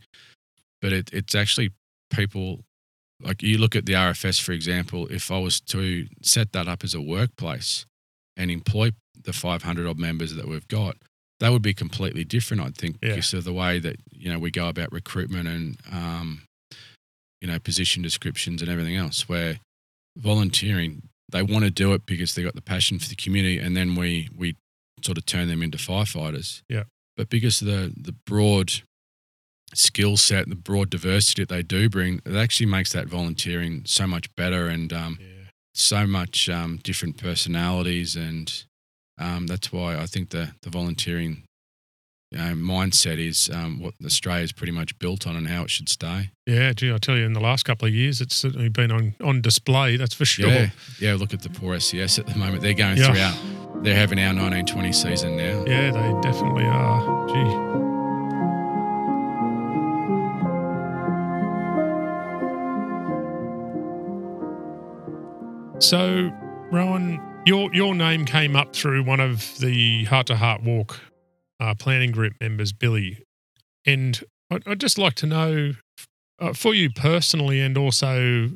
[0.81, 1.71] but it, it's actually
[2.09, 2.61] people
[3.21, 5.07] like you look at the RFS, for example.
[5.07, 7.85] If I was to set that up as a workplace
[8.37, 8.91] and employ
[9.23, 10.95] the 500 odd members that we've got,
[11.39, 12.63] that would be completely different.
[12.63, 13.09] I think Yeah.
[13.09, 16.41] because of the way that you know we go about recruitment and um,
[17.41, 19.27] you know position descriptions and everything else.
[19.27, 19.59] Where
[20.17, 23.75] volunteering, they want to do it because they got the passion for the community, and
[23.75, 24.55] then we we
[25.03, 26.61] sort of turn them into firefighters.
[26.69, 26.83] Yeah.
[27.17, 28.71] But because of the the broad
[29.73, 34.05] skill set, the broad diversity that they do bring, it actually makes that volunteering so
[34.07, 35.27] much better and um, Yeah.
[35.73, 38.65] so much um, different personalities, and
[39.17, 41.43] um, that's why I think the the volunteering
[42.31, 45.69] you know, mindset is um, what Australia is pretty much built on and how it
[45.69, 46.31] should stay.
[46.47, 49.15] Yeah, gee, I tell you, in the last couple of years, it's certainly been on,
[49.21, 49.97] on display.
[49.97, 50.47] That's for sure.
[50.49, 51.13] Yeah, yeah.
[51.15, 53.11] Look at the poor SES at the moment; they're going Yeah.
[53.11, 55.63] through our, they're having our 1920 season now.
[55.65, 57.27] Yeah, they definitely are.
[57.27, 57.81] Gee.
[65.79, 66.29] So,
[66.71, 70.99] Rohan, your your name came up through one of the Heart to Heart Walk
[71.59, 73.23] uh, planning group members, Billy,
[73.85, 75.71] and I'd, I'd just like to know
[76.39, 78.49] uh, for you personally, and also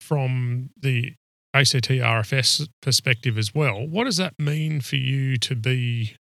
[0.00, 1.12] from the
[1.54, 3.86] ACT RFS perspective as well.
[3.86, 6.14] What does that mean for you to be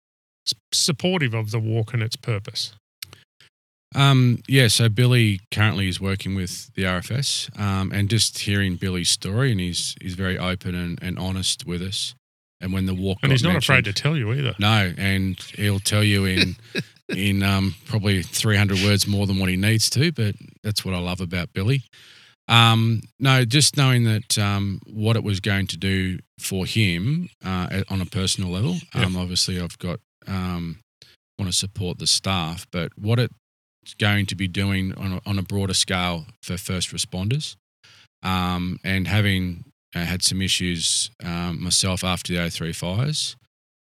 [0.73, 2.73] supportive of the walk and its purpose?
[3.95, 9.09] Um, yeah, so Billy currently is working with the RFS, um, and just hearing Billy's
[9.09, 12.13] story, and he's he's very open and, and honest with us.
[12.61, 14.53] and when the walk And he's not afraid to tell you either.
[14.59, 16.55] no, and he'll tell you in
[17.09, 20.11] in um, probably 300 words more than what he needs to.
[20.11, 21.81] But that's what I love about Billy.
[22.49, 27.83] Um, no, just knowing that um, what it was going to do for him uh,
[27.89, 28.77] on a personal level.
[28.95, 29.05] Yep.
[29.05, 30.79] Um, obviously, I've got um,
[31.37, 35.39] want to support the staff, but what it's going to be doing on a, on
[35.39, 37.55] a broader scale for first responders,
[38.23, 43.35] um, and having uh, had some issues um, myself after the 03 fires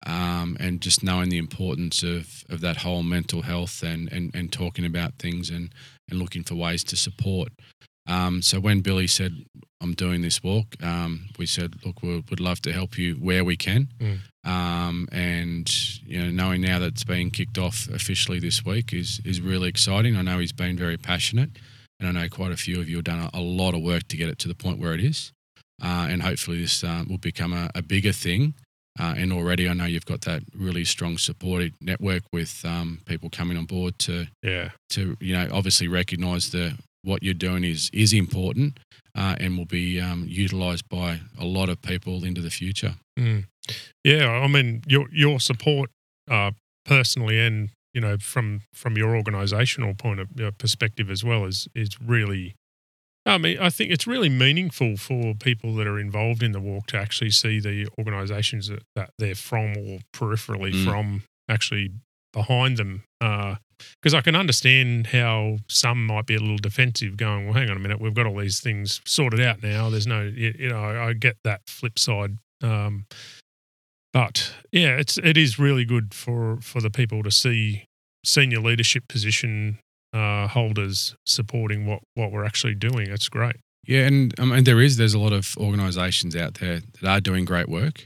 [0.05, 4.51] um, and just knowing the importance of, of that whole mental health and, and, and
[4.51, 5.73] talking about things and,
[6.09, 7.49] and looking for ways to support.
[8.07, 9.33] Um, so when Billy said,
[9.81, 13.43] I'm doing this walk, um, we said, look, we would love to help you where
[13.43, 13.89] we can.
[14.45, 15.69] Um, and,
[16.05, 19.69] you know, knowing now that it's being kicked off officially this week is, is really
[19.69, 20.15] exciting.
[20.17, 21.51] I know he's been very passionate
[21.99, 24.07] and I know quite a few of you have done a, a lot of work
[24.09, 25.31] to get it to the point where it is.
[25.81, 28.53] Uh, and hopefully this uh, will become a, a bigger thing
[28.99, 33.29] uh, and already, I know you've got that really strong supported network with um, people
[33.31, 34.69] coming on board to Yeah.
[34.91, 38.79] to you know obviously recognise the what you're doing is is important
[39.15, 42.95] uh, and will be um, utilised by a lot of people into the future.
[43.19, 43.45] Mm.
[44.03, 45.89] Yeah, I mean your your support
[46.29, 46.51] uh,
[46.85, 51.67] personally and you know from from your organisational point of uh, perspective as well is
[51.75, 52.55] is really.
[53.25, 56.87] I mean, I think it's really meaningful for people that are involved in the walk
[56.87, 60.83] to actually see the organisations that, that they're from or peripherally Mm.
[60.83, 61.91] from actually
[62.33, 63.03] behind them.
[64.01, 67.77] Because I can understand how some might be a little defensive, going, "Well, hang on
[67.77, 69.89] a minute, we've got all these things sorted out now.
[69.89, 73.05] There's no, you, know, I, I get that flip side." Um,
[74.13, 77.85] but yeah, it's it is really good for for the people to see
[78.23, 79.79] senior leadership position
[80.13, 83.09] uh, holders supporting what what we're actually doing.
[83.09, 83.55] It's great.
[83.85, 87.19] Yeah, and I mean there is there's a lot of organisations out there that are
[87.19, 88.05] doing great work,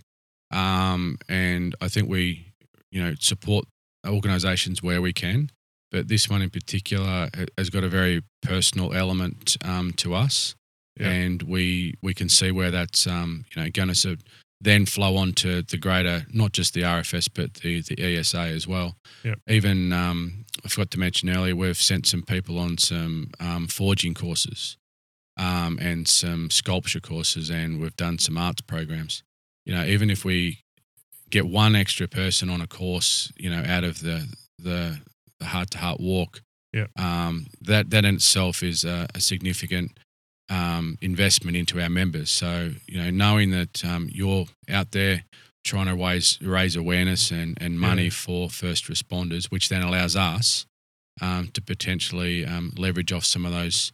[0.51, 2.53] um, and I think we
[2.91, 3.65] you know support
[4.07, 5.51] organisations where we can,
[5.91, 10.55] but this one in particular has got a very personal element um, to us,
[10.99, 11.09] Yeah.
[11.09, 14.17] and we we can see where that's um, you know going to
[14.59, 18.67] then flow on to the greater not just the RFS but the the ESA as
[18.67, 18.95] well.
[19.23, 19.39] Yep.
[19.47, 24.13] Even um, I forgot to mention earlier we've sent some people on some um, forging
[24.15, 24.77] courses
[25.37, 29.21] um, and some sculpture courses, and we've done some arts programs.
[29.65, 30.61] You know, even if we
[31.29, 34.27] get one extra person on a course, you know, out of the
[34.57, 34.99] the,
[35.39, 36.41] the heart to heart walk,
[36.73, 36.91] Yep.
[36.99, 39.97] um, that that in itself is a, a significant
[40.49, 42.29] um, investment into our members.
[42.29, 45.23] So you know, knowing that um, you're out there
[45.65, 48.09] trying to raise raise awareness and, and money Yeah.
[48.11, 50.65] for first responders, which then allows us
[51.21, 53.91] um, to potentially um, leverage off some of those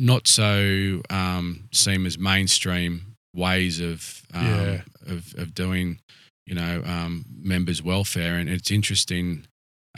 [0.00, 4.80] not so um, seem as mainstream ways of um, Yeah.
[5.06, 5.98] of, of doing
[6.46, 9.46] you know um, members welfare and it's interesting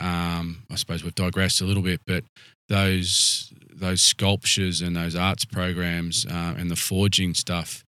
[0.01, 2.23] um, I suppose we've digressed a little bit but
[2.69, 7.83] those those sculptures and those arts programs uh, and the forging stuff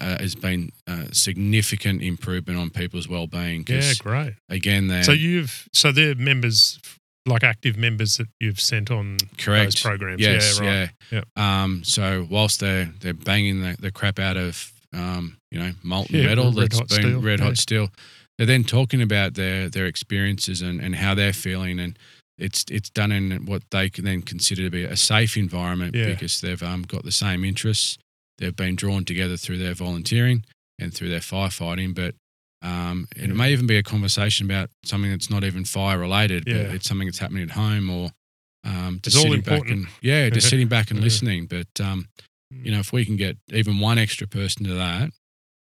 [0.00, 4.34] uh, has been a significant improvement on people's well-being Yeah, great.
[4.48, 6.78] again they're So you've so they're members
[7.26, 9.64] like active members that you've sent on Correct.
[9.76, 10.20] those programs.
[10.20, 10.90] Yes, yeah, right.
[11.10, 11.22] yeah.
[11.36, 16.16] Um, so whilst they're they're banging the, the crap out of um, you know molten
[16.16, 17.44] Yeah, metal red that's hot been steel, red yeah.
[17.46, 17.88] hot steel,
[18.38, 21.98] they're then talking about their their experiences and, and how they're feeling, and
[22.38, 26.06] it's it's done in what they can then consider to be a safe environment Yeah.
[26.06, 27.98] because they've um, got the same interests.
[28.38, 30.44] They've been drawn together through their volunteering
[30.80, 32.14] and through their firefighting, but
[32.62, 33.34] um, it Yeah.
[33.34, 36.64] may even be a conversation about something that's not even fire related, Yeah.
[36.64, 38.10] but it's something that's happening at home or
[38.64, 41.46] um, It's just all sitting back and yeah, just sitting back and listening.
[41.46, 42.08] But um,
[42.50, 45.10] you know, if we can get even one extra person to that,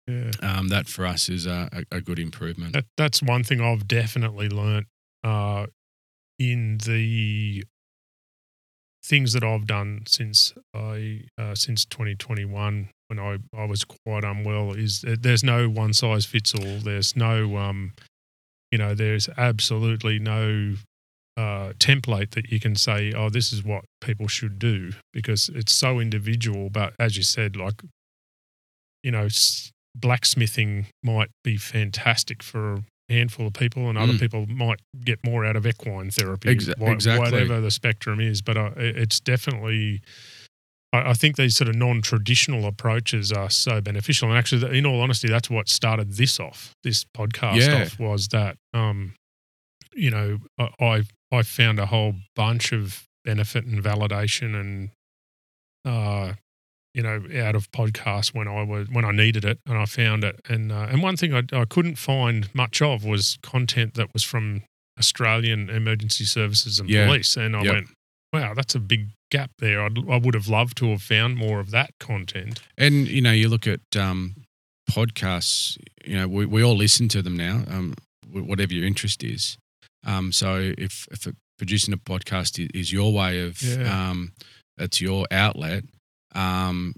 [0.08, 0.32] Yeah.
[0.42, 2.74] um, that for us is a, a, good improvement.
[2.74, 4.86] That that's one thing I've definitely learnt
[5.24, 5.66] uh,
[6.38, 7.64] in the
[9.04, 14.74] things that I've done since I uh, since 2021 when I, I was quite unwell
[14.74, 16.80] is that there's no one size fits all.
[16.80, 17.94] There's no um,
[18.72, 20.76] you know, there's absolutely no
[21.38, 25.74] uh, template that you can say, oh, this is what people should do because it's
[25.74, 26.70] so individual.
[26.70, 27.82] But as you said, like
[29.04, 34.20] you know, s- blacksmithing might be fantastic for a handful of people, and other Mm.
[34.20, 37.32] people might get more out of equine therapy, Exa- wha- exactly.
[37.32, 38.42] whatever the spectrum is.
[38.42, 40.02] But uh, it- it's definitely.
[40.94, 45.02] I I think these sort of non-traditional approaches are so beneficial, and actually, in all
[45.02, 46.74] honesty, that's what started this off.
[46.84, 47.84] This podcast Yeah.
[47.84, 49.14] off was that, um,
[49.96, 54.90] you know, I I I found a whole bunch of benefit and validation and
[55.84, 56.34] uh,
[56.96, 60.24] you know, out of podcasts when I was when I needed it, and I found
[60.24, 60.40] it.
[60.50, 64.24] And uh, and one thing I, I couldn't find much of was content that was
[64.24, 64.64] from
[64.98, 67.06] Australian emergency services and Yeah.
[67.08, 67.36] police.
[67.38, 67.74] And I Yep.
[67.74, 67.88] went,
[68.34, 69.84] wow, that's a big gap there.
[69.84, 72.62] I'd, I would have loved to have found more of that content.
[72.78, 74.36] And you know, you look at um,
[74.90, 75.78] podcasts.
[76.06, 77.64] You know, we, we all listen to them now.
[77.68, 77.94] Um,
[78.32, 79.58] whatever your interest is.
[80.06, 81.28] Um, so if if
[81.58, 84.10] producing a podcast is your way of Yeah.
[84.10, 84.34] um,
[84.78, 85.84] it's your outlet,
[86.36, 86.94] um,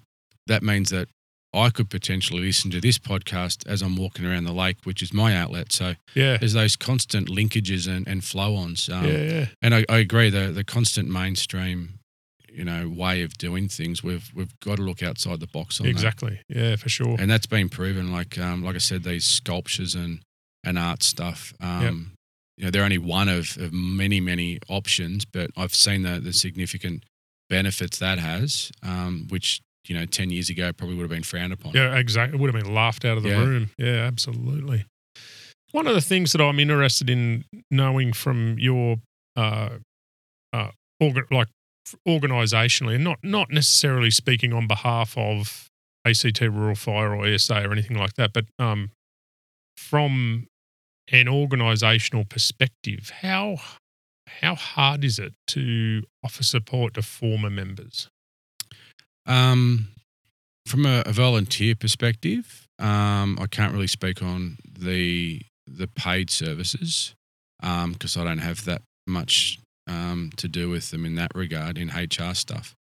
[0.48, 1.08] that means that
[1.54, 5.14] I could potentially listen to this podcast as I'm walking around the lake, which is
[5.14, 5.72] my outlet.
[5.72, 6.38] So Yeah.
[6.38, 8.90] there's those constant linkages and, and flow-ons.
[8.90, 9.46] Um, yeah, yeah.
[9.62, 12.00] And I, I agree the the constant mainstream,
[12.52, 14.04] you know, way of doing things.
[14.04, 15.92] We've we've got to look outside the box on that.
[15.92, 16.42] Exactly.
[16.50, 17.16] Yeah, for sure.
[17.20, 18.12] and that's been proven.
[18.12, 20.20] Like um, like I said, these sculptures and
[20.64, 21.54] and art stuff.
[21.62, 22.12] Um,
[22.58, 26.34] You know, they're only one of, of many many options, but I've seen the the
[26.34, 27.04] significant
[27.50, 31.54] benefits that has, um, which you know, ten years ago probably would have been frowned
[31.54, 31.72] upon.
[31.74, 32.38] Yeah, exactly.
[32.38, 33.44] It would have been laughed out of the Yeah.
[33.46, 33.70] room.
[33.78, 34.86] Yeah, absolutely.
[35.72, 38.98] One of the things that I'm interested in knowing from your,
[39.36, 39.78] uh,
[40.54, 40.72] uh,
[41.32, 41.48] like
[42.08, 45.68] organisationally, and not not necessarily speaking on behalf of
[46.06, 48.92] ACT Rural Fire or ESA or anything like that, but um,
[49.78, 50.48] from
[51.12, 53.58] an organisational perspective, how
[54.42, 58.10] how hard is it to offer support to former members?
[59.26, 59.90] Um,
[60.66, 67.14] from a, a volunteer perspective, um, I can't really speak on the the paid services
[67.60, 71.90] because I don't have that much um, to do with them in that regard in
[71.90, 72.76] HR stuff.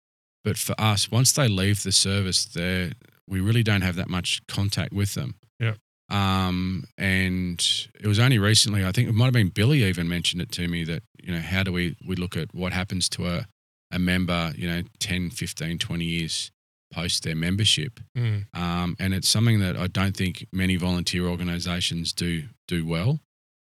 [0.43, 2.93] But for us, once they leave the service, there
[3.29, 5.37] we really don't have that much contact with them.
[5.59, 5.75] Yeah.
[6.15, 7.61] Um, and
[8.01, 10.69] it was only recently, I think it might have been Billy even mentioned it to
[10.69, 13.47] me that, you know, how do we, we look at what happens to a,
[13.91, 16.53] a member, you know, 10, 15, 20 years
[16.93, 17.99] post their membership.
[18.17, 18.47] Mm.
[18.55, 23.19] Um, and it's something that I don't think many volunteer organisations do do well.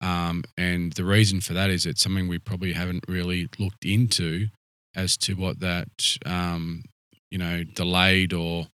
[0.01, 4.47] Um, and the reason for that is it's something we probably haven't really looked into
[4.95, 6.83] as to what that um,
[7.29, 8.67] you know delayed or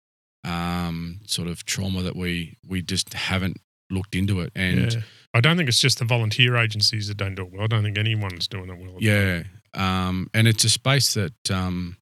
[0.45, 3.59] um, sort of trauma that we we just haven't
[3.91, 4.53] looked into it.
[4.55, 5.01] And yeah.
[5.35, 7.65] I don't think it's just the volunteer agencies that don't do it well.
[7.65, 8.97] I don't think anyone's doing it well.
[8.99, 11.97] yeah, um, and it's a space that um,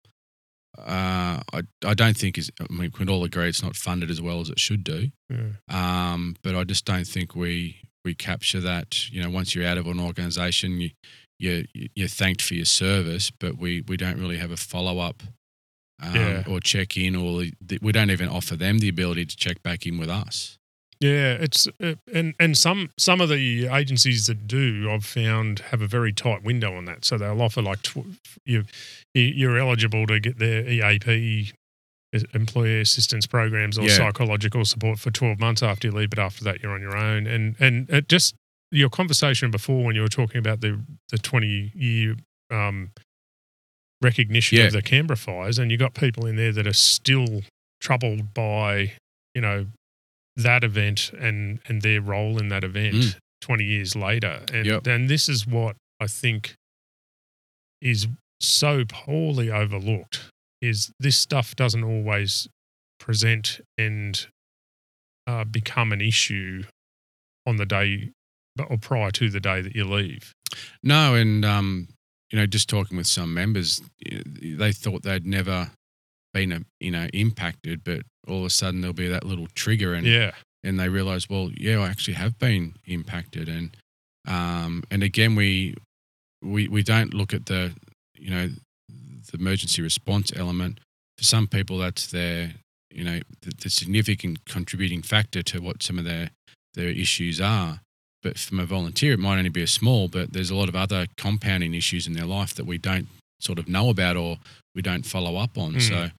[0.79, 2.51] uh, I I don't think is.
[2.61, 5.11] I mean, we can all agree it's not funded as well as it should do.
[5.29, 5.53] Yeah.
[5.69, 9.11] Um, but I just don't think we we capture that.
[9.11, 10.91] You know, once you're out of an organisation, you
[11.39, 11.63] you're,
[11.95, 15.23] you're thanked for your service, but we we don't really have a follow up.
[16.03, 16.45] Um, Yeah.
[16.49, 17.45] Or check in, or
[17.83, 20.57] we don't even offer them the ability to check back in with us.
[21.01, 25.81] Yeah, it's uh, and and some some of the agencies that do, I've found, have
[25.81, 27.05] a very tight window on that.
[27.07, 28.65] So they'll offer like tw- you
[29.15, 31.53] you're eligible to get their EAP, e-
[32.35, 33.97] employee assistance programs, or Yeah.
[33.97, 36.11] psychological support for 12 months after you leave.
[36.11, 37.27] But after that, you're on your own.
[37.27, 38.35] And and it just
[38.71, 40.81] your conversation before when you were talking about the
[41.11, 42.17] the 20 year
[42.51, 42.91] um,
[44.03, 44.65] recognition Yeah.
[44.65, 47.43] of the Canberra fires, and you got people in there that are still
[47.81, 48.93] troubled by
[49.35, 49.67] you know
[50.37, 53.17] that event and and their role in that event Mm.
[53.43, 54.87] 20 years later and Yep.
[54.87, 56.55] and this is what i think
[57.81, 58.07] is
[58.41, 60.29] so poorly overlooked
[60.61, 62.49] is this stuff doesn't always
[62.99, 64.27] present and
[65.27, 66.65] uh, become an issue
[67.47, 68.11] on the day
[68.69, 70.33] or prior to the day that you leave
[70.83, 71.89] No, and um,
[72.31, 73.83] you know, just talking with some members,
[74.43, 75.71] they thought they'd never
[76.33, 79.95] been, uh, you know, impacted, but all of a sudden there'll be that little trigger,
[79.95, 83.77] and yeah and they realize, well, yeah, I actually have been impacted, and
[84.29, 85.75] um, and again, we
[86.43, 87.73] we we don't look at the
[88.15, 88.49] you know
[88.89, 90.81] the emergency response element.
[91.19, 92.53] For some people, that's their
[92.91, 96.31] you know the, the significant contributing factor to what some of their
[96.75, 97.81] their issues are.
[98.23, 100.77] But from a volunteer, it might only be a small, but there's a lot of
[100.77, 103.09] other compounding issues in their life that we don't
[103.41, 104.39] sort of know about or
[104.75, 105.75] we don't follow up on.
[105.75, 105.83] Mm.
[105.89, 106.11] So,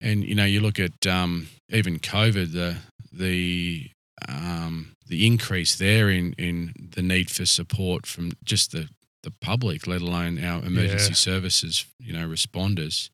[0.00, 2.76] and you know, you look at um, even COVID, the
[3.12, 3.90] the
[4.28, 8.88] um, the increase there in in the need for support from just the
[9.22, 11.14] the public, let alone our emergency Yeah.
[11.14, 13.10] services, you know, responders.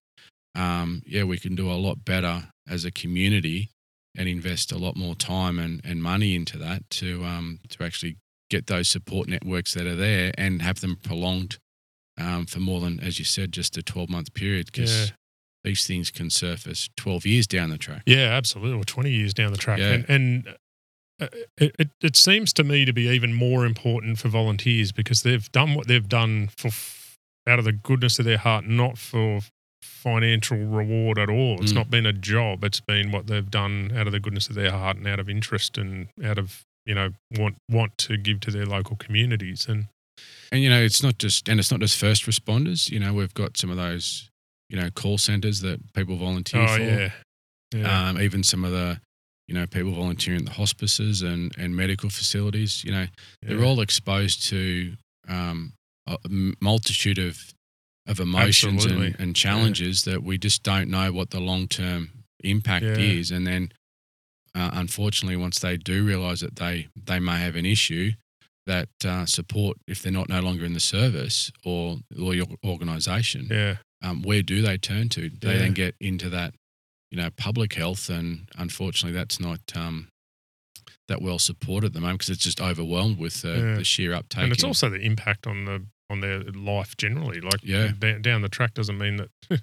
[0.55, 3.71] Um, yeah, we can do a lot better as a community
[4.17, 8.17] and invest a lot more time and, and money into that to um, to actually
[8.51, 11.59] get those support networks that are there and have them prolonged
[12.19, 15.17] um, for more than, as you said, just a 12 month period because Yeah.
[15.65, 18.03] these things can surface 12 years down the track.
[18.07, 18.79] Yeah, absolutely.
[18.81, 19.81] Or 20 years down the track.
[19.81, 19.93] Yeah.
[19.95, 20.49] And, and
[21.21, 21.27] uh,
[21.59, 25.51] it, it, it seems to me to be even more important for volunteers because they've
[25.51, 26.71] done what they've done for
[27.51, 29.41] out of the goodness of their heart, not for
[29.87, 31.61] financial reward at all.
[31.63, 31.77] It's Mm.
[31.77, 32.65] not been a job.
[32.65, 35.29] It's been what they've done out of the goodness of their heart and out of
[35.29, 39.67] interest and out of you know want want to give to their local communities.
[39.69, 39.87] And
[40.53, 42.91] And you know, it's not just and it's not just first responders.
[42.91, 44.29] You know, we've got some of those,
[44.71, 46.83] you know, call centers that people volunteer oh for.
[46.83, 47.11] yeah,
[47.75, 49.01] yeah, Um, even some of the,
[49.49, 52.85] you know, people volunteering at the hospices and and medical facilities.
[52.85, 53.07] You know,
[53.43, 54.97] they're all exposed to
[55.29, 55.73] um,
[56.07, 56.17] a
[56.61, 57.53] multitude of
[58.07, 62.11] of emotions and, and challenges that we just don't know what the long term
[62.45, 62.97] impact Yeah.
[62.99, 63.31] is.
[63.31, 63.73] And then,
[64.55, 68.13] uh, unfortunately, once they do realize that they they may have an issue,
[68.67, 73.49] that uh, support if they're not no longer in the service or or your organisation,
[73.51, 73.77] yeah.
[74.03, 75.29] um, where do they turn to?
[75.31, 75.59] They Yeah.
[75.59, 76.55] then get into that,
[77.11, 80.09] you know, public health, and unfortunately, that's not um,
[81.09, 83.75] that well supported at the moment because it's just overwhelmed with the, Yeah.
[83.77, 84.43] the sheer uptake.
[84.45, 87.41] and it's also the impact on the on their life generally.
[87.41, 87.93] Like Yeah.
[88.21, 89.31] down the track doesn't mean that.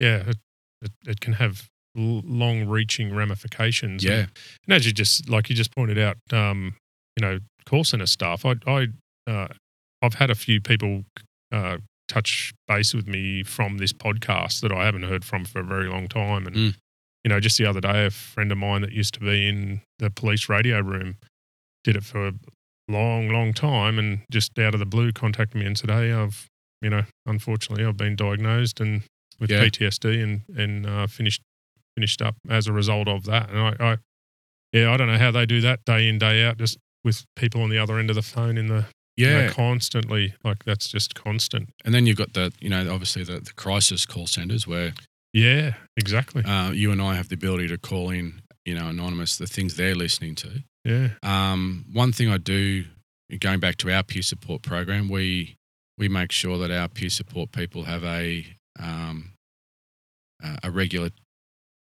[0.00, 0.36] yeah, it,
[0.82, 4.02] it, it can have l- long-reaching ramifications.
[4.04, 4.28] yeah, And,
[4.68, 6.74] and as you just like you just pointed out, um,
[7.16, 8.44] you know, call center staff.
[8.46, 8.88] I I
[9.26, 9.48] uh,
[10.02, 11.04] I've had a few people
[11.52, 11.78] uh,
[12.08, 15.88] touch base with me from this podcast that I haven't heard from for a very
[15.88, 16.74] long time, and Mm.
[17.24, 19.82] you know, just the other day, a friend of mine that used to be in
[19.98, 21.16] the police radio room
[21.84, 22.32] did it for
[22.90, 26.46] long, long time, and just out of the blue contacted me and said, "Hey, I've
[26.82, 29.02] you know, unfortunately, I've been diagnosed and
[29.38, 29.64] with Yeah.
[29.64, 31.42] PTSD and and uh, finished
[31.96, 33.98] finished up as a result of that." And I, I
[34.72, 37.62] yeah, I don't know how they do that day in day out, just with people
[37.62, 38.86] on the other end of the phone in the
[39.16, 39.50] you know, yeah.
[39.50, 41.68] constantly like that's just constant.
[41.84, 44.92] And then you've got the, you know, obviously the, the crisis call centers where
[45.34, 46.42] Yeah, exactly.
[46.44, 49.74] uh, you and I have the ability to call in, you know, anonymous the things
[49.74, 50.62] they're listening to.
[50.84, 52.84] Yeah, Um, one thing I do,
[53.38, 55.56] going back to our peer support program, we
[55.98, 58.46] we make sure that our peer support people have a
[58.78, 59.32] um,
[60.62, 61.10] a regular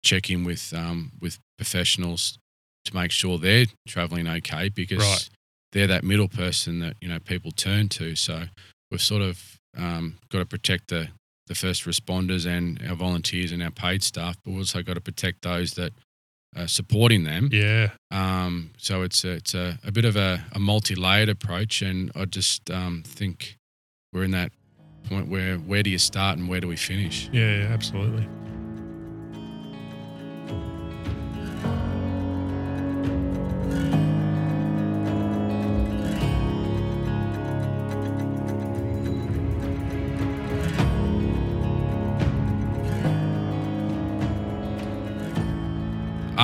[0.04, 2.38] check in with um, with professionals
[2.84, 5.28] to make sure they're traveling okay because Right.
[5.72, 8.14] they're that middle person that you know people turn to.
[8.16, 8.44] So
[8.90, 11.08] we've sort of um, got to protect the
[11.46, 15.00] the first responders and our volunteers and our paid staff, but we've also got to
[15.00, 15.92] protect those that
[16.56, 17.48] are supporting them.
[17.52, 22.10] yeah, Um, so it's a, it's a, a bit of a, a multi-layered approach, and
[22.14, 23.58] I just um, think
[24.12, 24.52] we're in that
[25.08, 27.28] point where where do you start and where do we finish?
[27.32, 28.26] yeah, yeah, absolutely.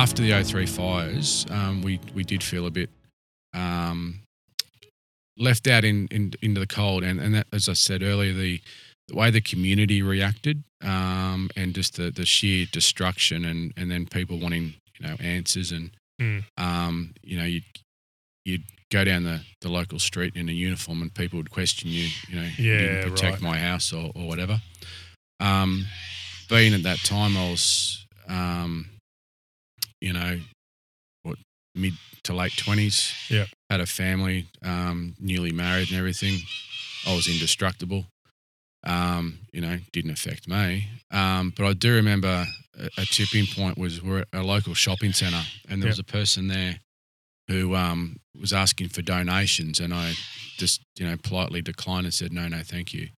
[0.01, 2.89] After the 03 fires, um, we we did feel a bit
[3.53, 4.21] um,
[5.37, 8.59] left out in, in into the cold, and and that, as I said earlier, the
[9.09, 14.07] the way the community reacted, um, and just the, the sheer destruction, and, and then
[14.07, 16.43] people wanting you know answers, and Mm.
[16.57, 17.63] um, you know you'd
[18.43, 22.07] you'd go down the, the local street in a uniform, and people would question you,
[22.27, 23.41] you know, you Yeah, didn't protect right.
[23.53, 24.59] my house or, or whatever.
[25.39, 25.85] Um,
[26.49, 28.87] being at that time, I was um,
[30.01, 30.39] you know
[31.23, 31.37] what
[31.75, 31.93] mid
[32.23, 33.13] to late twenties.
[33.29, 33.47] Yep.
[33.69, 36.39] had a family, um, newly married, and everything.
[37.07, 38.05] I was indestructible
[38.83, 40.87] um, you know, didn't affect me.
[41.11, 42.45] Um, but I do remember
[42.79, 46.03] a, a tipping point was we're at a local shopping centre and there was a
[46.03, 46.79] person there
[47.47, 50.13] who um, was asking for donations and I
[50.57, 53.09] just, you know, politely declined and said, no, no, thank you.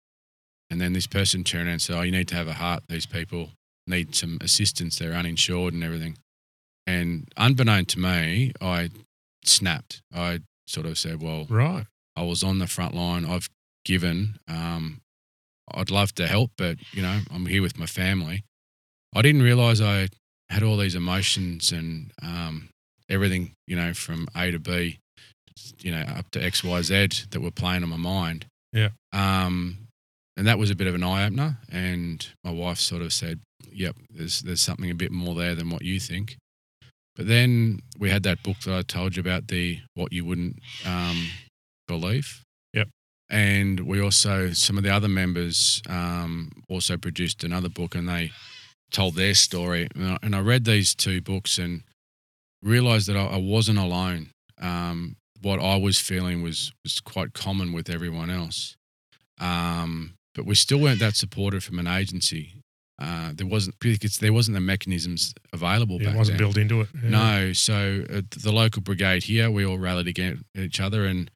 [0.70, 2.82] And then this person turned around and said, oh, you need to have a heart.
[2.88, 3.50] These people
[3.86, 4.98] need some assistance.
[4.98, 6.16] They're uninsured and everything.
[6.86, 8.90] And unbeknown to me, I
[9.44, 10.02] snapped.
[10.14, 11.86] I sort of said, well, Right.
[12.16, 13.24] I was on the front line.
[13.24, 13.48] I've
[13.84, 14.38] given.
[14.48, 15.00] Um,
[15.72, 18.44] I'd love to help, but you know, I'm here with my family.
[19.14, 20.08] I didn't realize I
[20.50, 22.68] had all these emotions and um,
[23.08, 24.98] everything, you know, from A to B,
[25.80, 28.46] you know, up to X, Y, Z that were playing on my mind.
[28.72, 28.90] Yeah.
[29.12, 29.78] Um,
[30.36, 31.58] and that was a bit of an eye opener.
[31.70, 33.40] And my wife sort of said,
[33.72, 36.36] "Yep, there's there's something a bit more there than what you think."
[37.16, 40.58] But then we had that book that I told you about, the what you wouldn't
[40.84, 41.28] um,
[41.86, 42.42] believe.
[42.72, 42.88] Yep.
[43.30, 48.32] And we also, some of the other members um, also produced another book and they
[48.90, 49.88] told their story.
[49.94, 51.82] And I, and I read these two books and
[52.62, 54.30] realized that I, I wasn't alone.
[54.60, 58.76] Um, what I was feeling was, was quite common with everyone else.
[59.40, 62.54] Um, but we still weren't that supported from an agency.
[62.98, 66.44] Uh, there wasn't because there wasn't the mechanisms available Yeah, back it wasn't then.
[66.46, 66.88] built into it.
[67.02, 67.08] Yeah.
[67.10, 71.30] No, so at the local brigade here, we all rallied against each other, and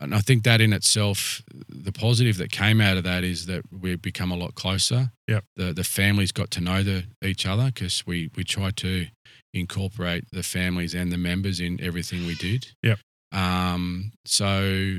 [0.00, 3.62] and I think that in itself, the positive that came out of that is that
[3.70, 5.12] we've become a lot closer.
[5.28, 5.44] Yep.
[5.54, 9.06] The the families got to know the each other because we we tried to
[9.52, 12.72] incorporate the families and the members in everything we did.
[12.82, 12.98] Yep.
[13.30, 14.10] Um.
[14.24, 14.98] So,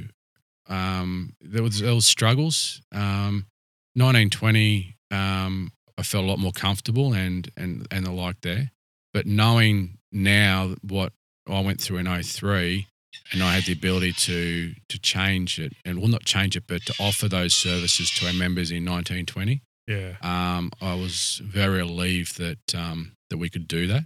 [0.70, 2.82] um, there was there was struggles.
[2.94, 3.48] Um,
[3.96, 4.96] nineteen twenty.
[5.12, 8.72] Um, I felt a lot more comfortable and and and the like there.
[9.14, 11.14] But knowing now what
[11.48, 12.88] I went through in 03
[13.32, 16.82] and I had the ability to to change it and well not change it but
[16.86, 20.16] to offer those services to our members in 1920 Yeah.
[20.22, 24.04] um, I was very relieved that um, that we could do that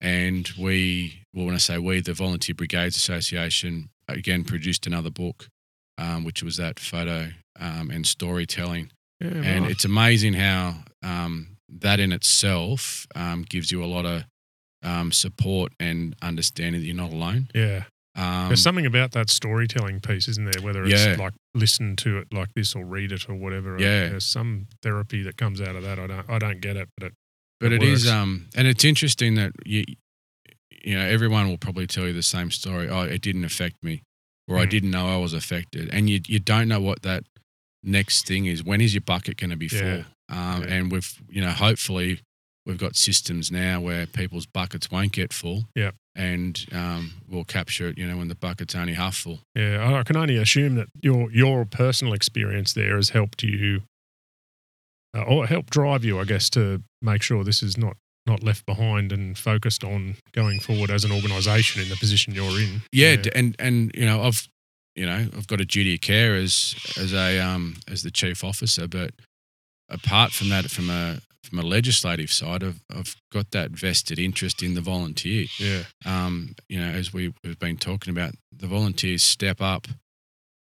[0.00, 5.48] and we well when I say we the Volunteer Brigades Association again produced another book
[5.98, 7.28] um, which was that photo
[7.58, 8.90] um, and storytelling
[9.20, 14.24] yeah and it's amazing how um, that in itself um, gives you a lot of
[14.82, 17.48] um, support and understanding that you're not alone.
[17.54, 17.84] yeah.
[18.16, 20.60] Um, There's something about that storytelling piece, isn't there?
[20.62, 21.14] Whether it's Yeah.
[21.16, 23.78] like listen to it like this or read it or whatever.
[23.78, 24.08] Yeah.
[24.08, 25.98] There's some therapy that comes out of that.
[26.00, 27.12] I don't I don't get it, but it
[27.60, 29.84] but it it is, um, and it's interesting that you,
[30.82, 32.88] you know, everyone will probably tell you the same story.
[32.88, 34.02] Oh, it didn't affect me,
[34.48, 34.70] or I Mm.
[34.70, 37.22] didn't know I was affected, and you you don't know what that
[37.84, 38.64] next thing is.
[38.64, 40.04] When is your bucket going to be full?
[40.30, 40.54] Yeah.
[40.54, 40.74] Um, Yeah.
[40.74, 42.20] And we've, you know, hopefully
[42.66, 45.64] we've got systems now where people's buckets won't get full.
[45.74, 45.94] Yep.
[46.16, 49.40] And um, we'll capture it, you know, when the bucket's only half full.
[49.54, 53.82] yeah, I- can only assume that your your personal experience there has helped you
[55.16, 57.96] uh, or helped drive you, I guess, to make sure this is not
[58.26, 62.60] not left behind and focused on going forward as an organisation in the position you're
[62.60, 62.82] in.
[62.92, 64.46] Yeah, d and and you know, I've
[64.94, 68.44] you know, I've got a duty of care as as a um as the chief
[68.44, 69.12] officer, but
[69.90, 74.62] apart from that, from a from a legislative side, I've I've got that vested interest
[74.62, 75.46] in the volunteer.
[75.58, 79.88] yeah, Um, you know, as we, we've been talking about, the volunteers step up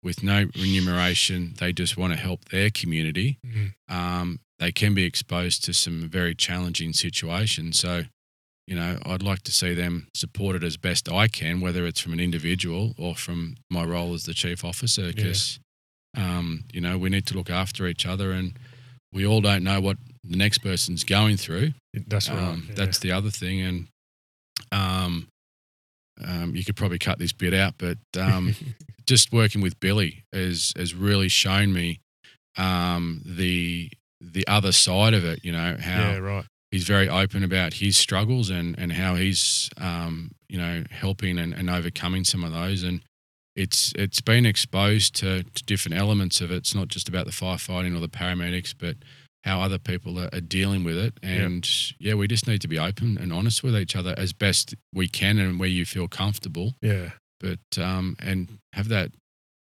[0.03, 1.55] with no remuneration.
[1.59, 3.39] They just want to help their community.
[3.45, 3.75] Mhm.
[3.89, 7.79] Um, they can be exposed to some very challenging situations.
[7.79, 8.05] So,
[8.67, 12.13] you know, I'd like to see them supported as best I can, whether it's from
[12.13, 15.59] an individual or from my role as the chief officer, because,
[16.17, 18.59] um, you know, we need to look after each other and
[19.13, 21.73] we all don't know what the next person's going through.
[22.07, 22.39] that's right.
[22.39, 22.75] Um, yeah.
[22.75, 23.89] That's the other thing, and
[24.73, 25.29] um,
[26.27, 28.55] um, you could probably cut this bit out, but um,
[29.07, 32.01] just working with Billy has has really shown me
[32.57, 33.91] um, the
[34.21, 35.45] the other side of it.
[35.45, 36.45] You know how yeah, right.
[36.71, 41.55] he's very open about his struggles and and how he's um, you know helping and,
[41.55, 43.03] and overcoming some of those and.
[43.59, 46.57] It's it's been exposed to, to different elements of it.
[46.57, 48.97] It's not just about the firefighting or the paramedics, but
[49.45, 51.15] how other people are, are dealing with it.
[51.23, 51.69] And
[51.99, 55.09] yeah, we just need to be open and honest with each other as best we
[55.09, 56.75] can and where you feel comfortable.
[56.81, 57.11] Yeah.
[57.41, 59.13] But um, and have that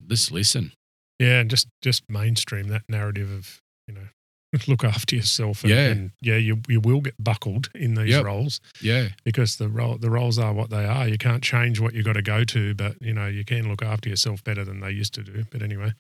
[0.07, 0.73] just listen.
[1.19, 4.09] Yeah, and just just mainstream that narrative of you know
[4.69, 5.63] look after yourself.
[5.65, 5.89] And, Yeah.
[5.91, 8.25] and yeah, you you will get buckled in these Yep.
[8.25, 11.07] roles Yeah, because the role the roles are what they are.
[11.09, 13.83] You can't change what you got to go to, but you know you can look
[13.83, 15.45] after yourself better than they used to do.
[15.51, 15.93] But anyway,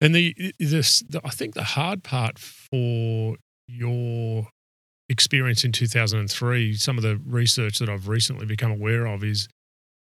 [0.00, 3.36] and the this the, I think the hard part for
[3.68, 4.48] your
[5.08, 9.48] experience in 2003, some of the research that I've recently become aware of is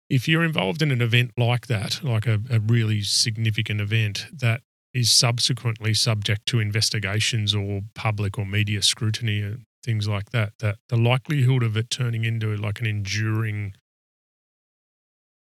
[0.10, 4.62] if you're involved in an event like that, like a, a really significant event that
[4.94, 10.78] is subsequently subject to investigations or public or media scrutiny and things like that, that
[10.90, 13.74] the likelihood of it turning into like an enduring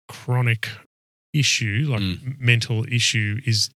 [0.09, 0.69] chronic
[1.32, 2.39] issue, like Mm.
[2.39, 3.70] mental issue, is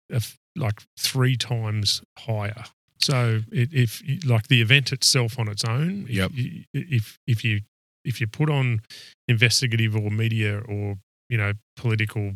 [0.55, 2.65] like three times higher.
[3.01, 6.31] So it, if like the event itself on its own, if, Yep.
[6.73, 7.61] if if you
[8.03, 8.81] if you put on
[9.27, 10.97] investigative or media or
[11.29, 12.35] you know political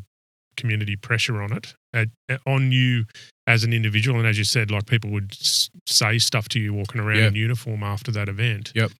[0.55, 2.05] community pressure on it uh,
[2.45, 3.05] on you
[3.47, 4.17] as an individual.
[4.19, 7.27] And as you said like people would s- say stuff to you walking around Yeah.
[7.27, 8.71] in uniform after that event.
[8.75, 8.91] Yep.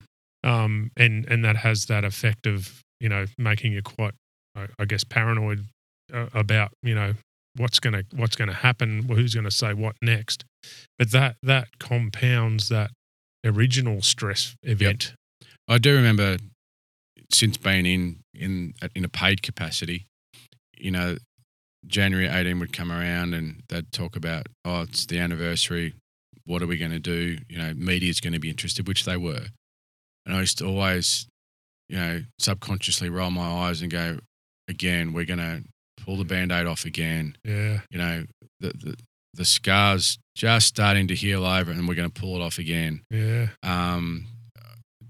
[0.44, 4.14] um and and that has that effect of you know making you quite
[4.56, 5.65] i, I guess paranoid
[6.14, 7.14] uh, about you know
[7.56, 10.44] what's going to what's going to happen who's going to say what next.
[10.98, 12.91] But that that compounds that
[13.45, 15.14] original stress event.
[15.68, 16.38] I do remember
[17.32, 20.06] since being in in in a paid capacity,
[20.78, 21.18] you know,
[21.88, 25.93] January 18 would come around and they'd talk about, oh, it's the anniversary.
[26.45, 27.38] What are we going to do?
[27.49, 29.45] You know, media's going to be interested, which they were.
[30.26, 31.27] And I used to always,
[31.89, 34.19] you know, subconsciously roll my eyes and go,
[34.68, 35.64] again, we're going to
[36.03, 37.38] pull the band aid off again.
[37.43, 38.23] yeah You know,
[38.60, 38.95] the, the,
[39.34, 43.01] the scars just starting to heal over and we're going to pull it off again
[43.10, 44.26] yeah um,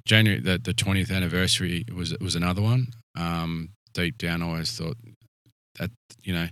[0.05, 2.87] January the the twentieth anniversary was was another one.
[3.17, 4.97] Um, deep down, I always thought
[5.79, 5.91] that
[6.23, 6.47] you know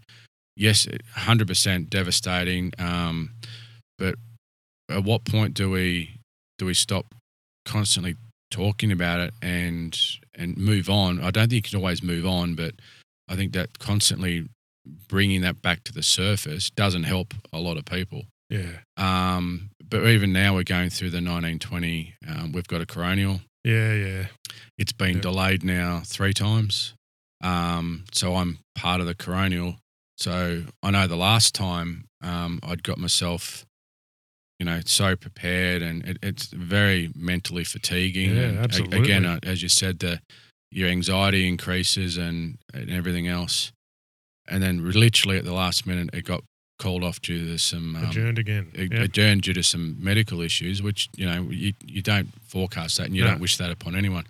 [0.56, 2.72] yes, hundred percent devastating.
[2.78, 3.32] Um,
[3.98, 4.16] but
[4.90, 6.12] at what point do we
[6.58, 7.06] do we stop
[7.66, 8.16] constantly
[8.50, 9.98] talking about it and
[10.36, 11.20] and move on?
[11.22, 12.76] I don't think you can always move on, but
[13.28, 14.48] I think that constantly
[15.08, 18.24] bringing that back to the surface doesn't help a lot of people.
[18.50, 18.80] Yeah.
[18.98, 22.16] Um, but even now, we're going through the 1920.
[22.28, 23.42] Um, we've got a coronial.
[23.64, 23.94] Yeah.
[23.94, 24.26] Yeah.
[24.78, 25.22] It's been Yeah.
[25.22, 26.94] delayed now three times.
[27.42, 29.78] Um, so I'm part of the coronial.
[30.18, 33.66] So I know the last time um, I'd got myself,
[34.60, 38.36] you know, so prepared, and it, it's very mentally fatiguing.
[38.36, 39.00] Yeah, and a- absolutely.
[39.00, 40.20] Again, uh, as you said, the
[40.74, 43.72] your anxiety increases and, and everything else.
[44.48, 46.44] And then literally at the last minute, it got
[46.80, 48.72] called off due to some um, Adjourned again.
[48.76, 49.04] a- Yeah.
[49.04, 53.16] adjourned due to some medical issues, which you know you, you don't forecast that and
[53.16, 53.32] you No.
[53.32, 54.26] don't wish that upon anyone.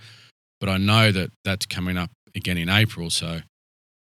[0.60, 3.40] But I know that that's coming up again in April, so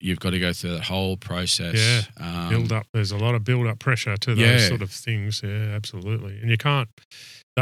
[0.01, 1.77] you've got to go through that whole process.
[2.19, 2.25] Yeah.
[2.27, 2.87] um, build up.
[2.93, 4.69] There's a lot of build up pressure to those Yeah.
[4.69, 5.41] sort of things.
[5.45, 6.39] Yeah, absolutely.
[6.41, 6.89] And you can't.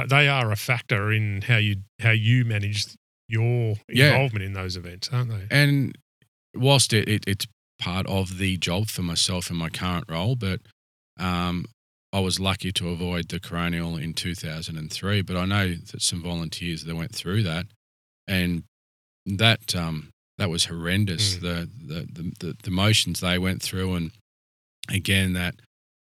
[0.08, 2.86] They are a factor in how you how you manage
[3.28, 4.12] your Yeah.
[4.12, 5.46] involvement in those events, aren't they?
[5.50, 5.96] And
[6.54, 7.46] whilst it, it, it's
[7.78, 10.60] part of the job for myself in my current role, but
[11.18, 11.66] um,
[12.12, 15.22] I was lucky to avoid the coronial in 2003.
[15.22, 17.66] But I know that some volunteers that went through that,
[18.26, 18.64] and
[19.26, 20.08] that um,
[20.40, 21.36] that was horrendous.
[21.36, 21.40] Mm.
[21.42, 24.10] The, the the the the motions they went through, and
[24.88, 25.54] again that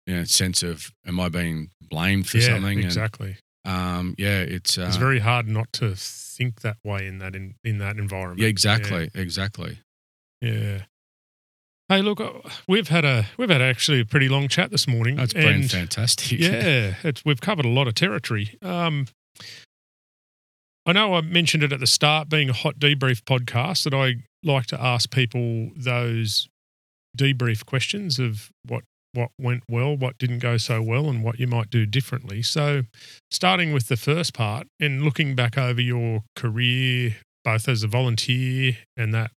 [0.07, 2.79] you know sense of am I being blamed for yeah, something?
[2.79, 3.37] exactly.
[3.65, 7.35] And um, yeah, it's uh, it's very hard not to think that way in that
[7.35, 8.39] in, in that environment.
[8.39, 9.79] yeah, exactly, exactly.
[10.41, 10.83] Yeah.
[11.89, 12.31] Hey, look, uh,
[12.65, 15.17] we've had a we've had actually a pretty long chat this morning.
[15.17, 16.39] That's been fantastic.
[16.39, 18.57] Yeah, it's, we've covered a lot of territory.
[18.61, 19.07] Um,
[20.85, 24.15] I know I mentioned it at the start, being a hot debrief podcast, that I
[24.43, 26.49] like to ask people those
[27.17, 28.83] debrief questions of what
[29.13, 32.41] what went well, what didn't go so well, and what you might do differently.
[32.41, 32.83] So,
[33.29, 38.77] starting with the first part and looking back over your career, both as a volunteer
[38.97, 39.31] and that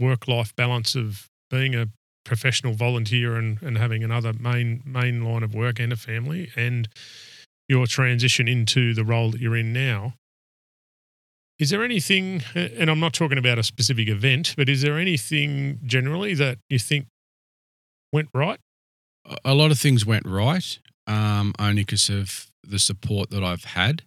[0.00, 1.86] work life balance of being a
[2.24, 6.88] professional volunteer and, and having another main main line of work and a family and
[7.68, 10.14] your transition into the role that you're in now
[11.62, 15.78] is there anything and i'm not talking about a specific event but is there anything
[15.96, 17.06] generally that you think
[18.12, 18.58] went right
[19.44, 20.68] a- lot of things went right,
[21.06, 22.26] um, only because of
[22.72, 24.02] the support that I've had.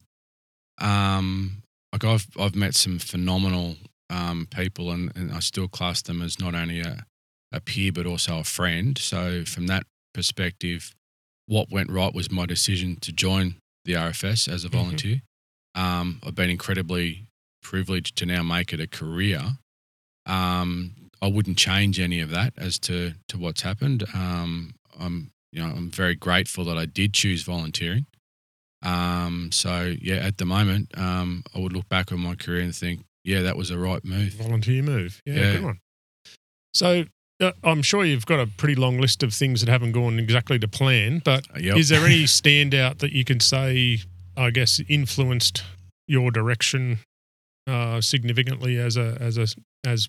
[0.80, 1.62] Um,
[1.94, 3.78] like I've I've met some phenomenal
[4.10, 7.06] um, people, and, and I still class them as not only a,
[7.52, 8.98] a peer but also a friend.
[8.98, 9.84] So from that
[10.14, 10.94] perspective,
[11.48, 13.56] what went right was my decision to join
[13.86, 14.72] the RFS as a Mhm.
[14.74, 15.22] volunteer.
[15.76, 17.28] Um, I've been incredibly
[17.70, 19.42] privileged to now make it a career.
[20.26, 24.04] Um, I wouldn't change any of that as to to what's happened.
[24.14, 28.06] Um, I'm you know I'm very grateful that I did choose volunteering.
[28.84, 32.76] Um, so yeah, at the moment, um, I would look back on my career and
[32.76, 34.34] think, yeah, that was a right move.
[34.34, 35.52] volunteer move yeah, Yeah.
[35.54, 35.80] good one
[36.74, 37.06] so
[37.42, 40.60] uh, i'm sure you've got a pretty long list of things that haven't gone exactly
[40.60, 41.78] to plan but Uh, yep.
[41.78, 44.00] Is there any standout that you can say,
[44.38, 45.64] I guess, influenced
[46.08, 47.00] your direction
[47.68, 49.48] uh, significantly as a as a
[49.88, 50.08] as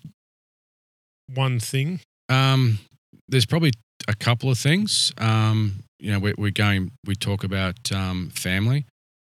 [1.33, 1.99] one thing?
[2.29, 2.79] Um,
[3.27, 3.71] there's probably
[4.07, 5.11] a couple of things.
[5.17, 6.91] Um, you know, we're, we're going.
[7.05, 8.85] We talk about um, family.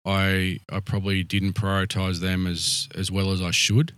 [0.06, 3.94] I I probably didn't prioritize them as as well as I should.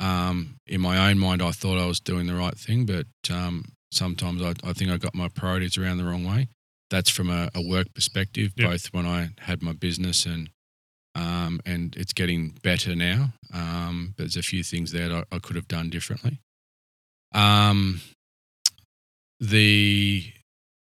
[0.00, 3.66] Um, in my own mind, I thought I was doing the right thing, but um,
[3.92, 6.48] sometimes I, I think I got my priorities around the wrong way.
[6.90, 8.70] That's from a, a work perspective, Yep.
[8.70, 10.48] both when I had my business and
[11.14, 13.32] um, and it's getting better now.
[13.52, 16.40] Um, but there's a few things there that I, I could have done differently.
[17.34, 18.00] Um,
[19.40, 20.32] the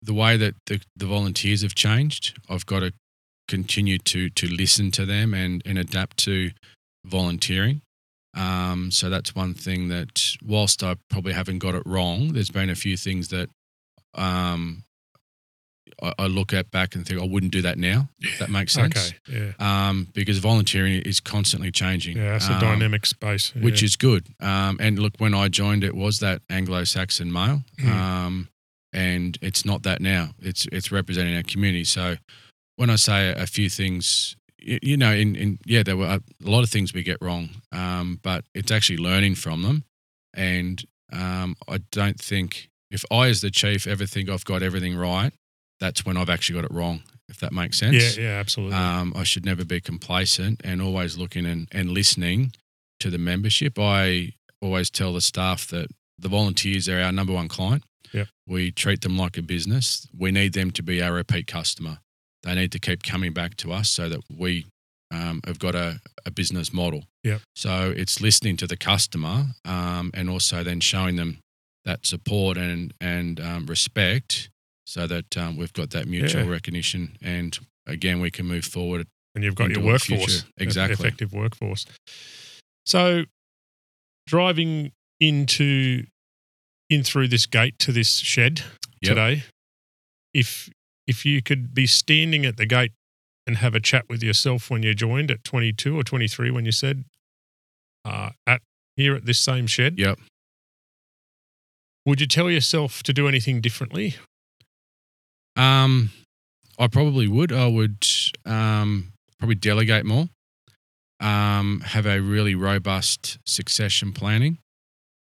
[0.02, 2.92] the way that the, the volunteers have changed, I've got to
[3.48, 6.50] continue to to listen to them and and adapt to
[7.04, 7.82] volunteering.
[8.36, 12.70] Um, so that's one thing that, whilst I probably haven't got it wrong, there's been
[12.70, 13.48] a few things that
[14.14, 14.83] um,
[16.02, 18.08] I, I look at back and think I wouldn't do that now.
[18.20, 19.12] If that makes sense.
[19.28, 22.16] Okay, yeah, Um, because volunteering is constantly changing.
[22.16, 24.26] yeah, it's a Um, dynamic space, which is good.
[24.40, 27.88] Um, and look, when I joined, it was that Anglo-Saxon male, Mm.
[27.88, 28.48] um,
[28.92, 30.34] and it's not that now.
[30.40, 31.84] It's it's representing our community.
[31.84, 32.16] So
[32.76, 36.50] when I say a few things, you, know, in, in yeah, there were a, a
[36.50, 39.84] lot of things we get wrong, um, but it's actually learning from them.
[40.32, 44.96] And um, I don't think if I, as the chief, ever think I've got everything
[44.96, 45.32] right,
[45.80, 47.02] that's when I've actually got it wrong.
[47.28, 48.18] If that makes sense.
[48.18, 48.76] yeah, yeah, absolutely.
[48.76, 52.52] Um, I should never be complacent and always looking and, and listening
[53.00, 53.78] to the membership.
[53.78, 55.88] I always tell the staff that
[56.18, 57.82] the volunteers are our number one client.
[58.12, 58.28] Yep.
[58.46, 60.06] We treat them like a business.
[60.16, 61.98] We need them to be our repeat customer.
[62.42, 64.66] They need to keep coming back to us so that we
[65.10, 67.04] um, have got a, a business model.
[67.24, 67.40] Yep.
[67.56, 71.38] So it's listening to the customer um, and also then showing them
[71.84, 74.48] that support and and um, respect,
[74.86, 76.50] so that um, we've got that mutual Yeah.
[76.50, 77.16] recognition.
[77.22, 79.06] And again, we can move forward.
[79.34, 80.94] and you've got your workforce, Exactly.
[80.94, 81.86] effective workforce.
[82.86, 83.24] So,
[84.28, 86.06] driving into
[86.88, 88.60] in through this gate to this shed
[89.00, 89.10] Yep.
[89.10, 89.42] today,
[90.32, 90.70] if
[91.06, 92.92] if you could be standing at the gate
[93.46, 96.72] and have a chat with yourself when you joined at 22 or 23 when you
[96.72, 97.04] said
[98.04, 98.62] uh, at
[98.96, 100.18] here at this same shed, Yep.
[102.06, 104.14] would you tell yourself to do anything differently?
[105.56, 106.10] Um,
[106.78, 107.52] I probably would.
[107.52, 108.06] I would
[108.44, 110.28] um, probably delegate more.
[111.20, 114.58] Um, have a really robust succession planning,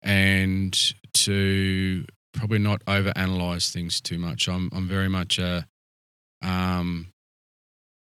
[0.01, 0.77] and
[1.13, 4.47] to probably not overanalyze things too much.
[4.47, 5.65] I'm I'm very much a
[6.41, 7.11] um,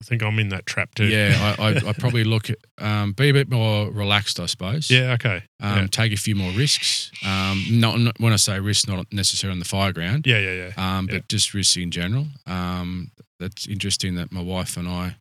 [0.03, 1.07] I think I'm in that trap too.
[1.07, 1.55] yeah.
[1.59, 4.41] I, I, I probably look at um, be a bit more relaxed.
[4.41, 4.91] I suppose.
[4.91, 5.13] yeah.
[5.13, 5.43] Okay.
[5.61, 5.87] Um, yeah.
[5.91, 7.11] Take a few more risks.
[7.25, 10.39] Um, not, not when I say risks, not necessarily on the fire ground Yeah.
[10.39, 10.71] Yeah.
[10.77, 10.99] Yeah.
[10.99, 11.19] um, Yeah.
[11.19, 12.27] but just risks in general.
[12.47, 15.17] Um, that's interesting that my wife and I,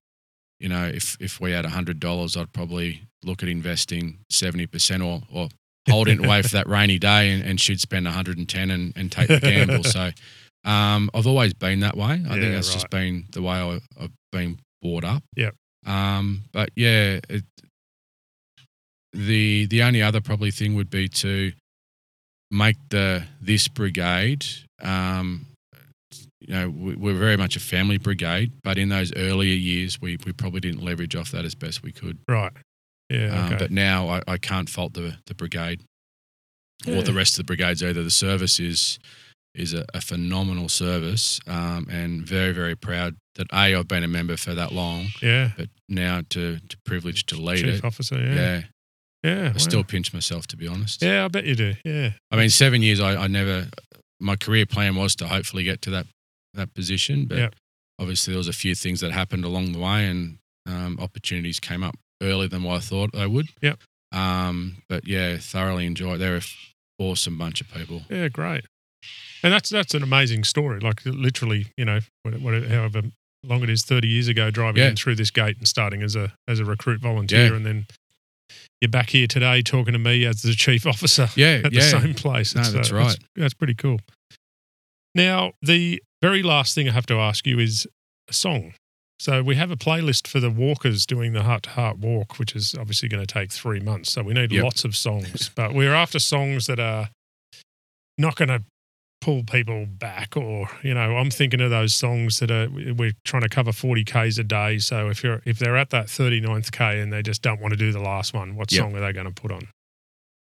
[0.59, 5.01] you know, if if we had hundred dollars, I'd probably look at investing seventy percent
[5.03, 5.47] or or
[5.89, 8.69] holding it away for that rainy day, and, and she'd spend one hundred and ten
[8.71, 9.83] and and take the gamble.
[9.85, 10.09] so,
[10.65, 12.07] um, I've always been that way.
[12.11, 12.73] I Yeah, think that's right.
[12.73, 15.23] just been the way I, I've been brought up.
[15.35, 15.55] Yep.
[15.85, 17.43] Um, but yeah, it,
[19.13, 21.51] the the only other probably thing would be to
[22.51, 24.45] make the this brigade
[24.81, 25.45] um,
[26.39, 30.17] you know we- we're very much a family brigade but in those earlier years we,
[30.25, 32.51] we probably didn't leverage off that as best we could Right.
[33.09, 33.29] Yeah.
[33.39, 33.57] um, Okay.
[33.59, 35.81] but now I, I can't fault the, the brigade
[36.87, 38.99] or the rest of the brigades either the service is
[39.55, 44.07] is a, a phenomenal service um, and very very proud that a I've been a
[44.07, 45.51] member for that long yeah.
[45.57, 48.17] but now to, to privilege to lead Chief it officer.
[48.19, 48.61] yeah, Yeah.
[49.23, 49.41] Yeah.
[49.41, 49.57] I wow.
[49.57, 51.73] still pinch myself to be honest Yeah, I bet you do.
[51.83, 52.11] Yeah.
[52.31, 52.99] I mean, seven years.
[53.01, 53.67] I, I never.
[54.21, 56.05] My career plan was to hopefully get to that
[56.53, 57.55] that position, but Yep.
[57.99, 61.83] obviously there was a few things that happened along the way, and um, opportunities came
[61.83, 63.47] up earlier than what I thought they would.
[63.61, 63.79] Yep.
[64.13, 66.19] Um, but yeah, thoroughly enjoyed.
[66.19, 66.41] They're an
[66.97, 68.03] awesome bunch of people.
[68.09, 68.29] Yeah.
[68.29, 68.65] Great.
[69.43, 70.79] And that's that's an amazing story.
[70.79, 73.03] Like literally, you know, what- what- however
[73.45, 74.89] long it is, thirty years ago, driving Yeah.
[74.89, 77.55] in through this gate and starting as a as a recruit volunteer, Yeah.
[77.55, 77.85] and then
[78.81, 81.79] you're back here today talking to me as the chief officer Yeah, at yeah.
[81.81, 82.55] the same place.
[82.55, 83.17] No, It's, that's uh, right.
[83.35, 83.99] That's, pretty cool.
[85.15, 87.87] Now, the very last thing I have to ask you is
[88.29, 88.73] a song.
[89.19, 92.55] So we have a playlist for the walkers doing the heart to heart walk, which
[92.55, 94.11] is obviously going to take three months.
[94.13, 94.63] So we need Yep.
[94.63, 97.09] lots of songs, but we're after songs that are
[98.17, 98.63] not going to
[99.21, 103.41] pull people back or you know i'm thinking of those songs that are we're trying
[103.41, 104.79] to cover 40 ks a day.
[104.79, 107.77] So if you're if they're at that 39th k and they just don't want to
[107.77, 108.79] do the last one what Yep.
[108.81, 109.67] song are they going to put on?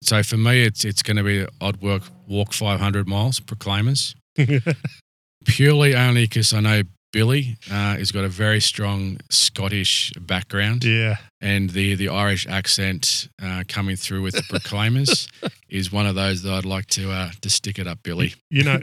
[0.02, 4.14] So for me, it's it's going to be I'd work walk 500 miles, Proclaimers,
[5.44, 6.82] purely only because I know
[7.12, 10.84] Billy uh, has got a very strong Scottish background.
[10.84, 15.28] yeah and the the Irish accent uh, coming through with the Proclaimers
[15.68, 18.34] is one of those that I'd like to uh, to stick it up, Billy.
[18.50, 18.80] You know,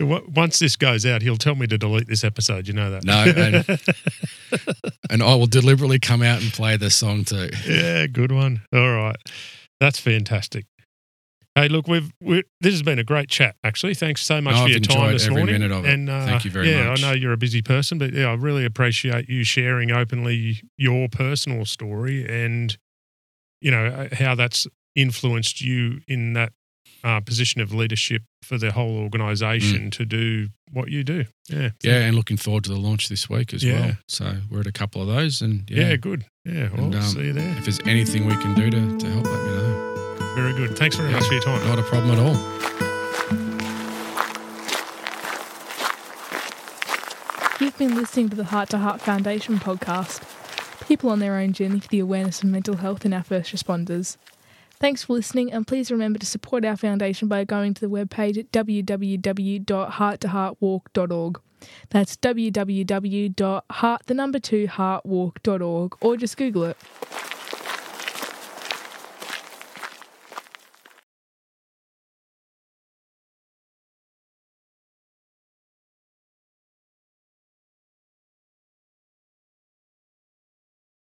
[0.34, 2.66] once this goes out, he'll tell me to delete this episode.
[2.68, 3.04] You know that?
[3.04, 3.22] No,
[5.10, 7.50] And I will deliberately come out and play the song too.
[7.66, 8.62] yeah, good one.
[8.72, 9.16] All right,
[9.80, 10.66] that's fantastic.
[11.56, 13.56] Hey, look, we've we, this has been a great chat.
[13.64, 15.54] Actually, thanks so much for I've your time enjoyed this every morning.
[15.54, 15.90] minute of it.
[15.90, 17.02] And uh, Thank you very yeah, much.
[17.02, 21.08] I know you're a busy person, but yeah, I really appreciate you sharing openly your
[21.08, 22.76] personal story and
[23.62, 26.52] you know uh, how that's influenced you in that
[27.02, 31.24] uh, position of leadership for the whole organisation to do what you do.
[31.48, 31.72] Yeah, Mm.
[31.84, 33.80] Yeah, and looking forward to the launch this week as Yeah.
[33.80, 33.92] well.
[34.08, 36.26] So we're at a couple of those, and Yeah, yeah, good.
[36.44, 37.56] Yeah, well, And, um, see you there.
[37.56, 39.95] if there's anything we can do to, to help, let me know.
[40.36, 40.76] Very good.
[40.76, 41.16] Thanks very Yeah.
[41.16, 41.66] much for your time.
[41.66, 42.36] Not a problem at all.
[47.58, 50.20] You've been listening to the Heart to Heart Foundation podcast.
[50.86, 54.18] People on their own journey for the awareness of mental health in our first responders.
[54.78, 58.36] Thanks for listening, and please remember to support our foundation by going to the webpage
[58.38, 61.40] at www.hearttoheartwalk.org.
[61.88, 66.76] That's www.heart the number two heartwalk.org, or just Google it.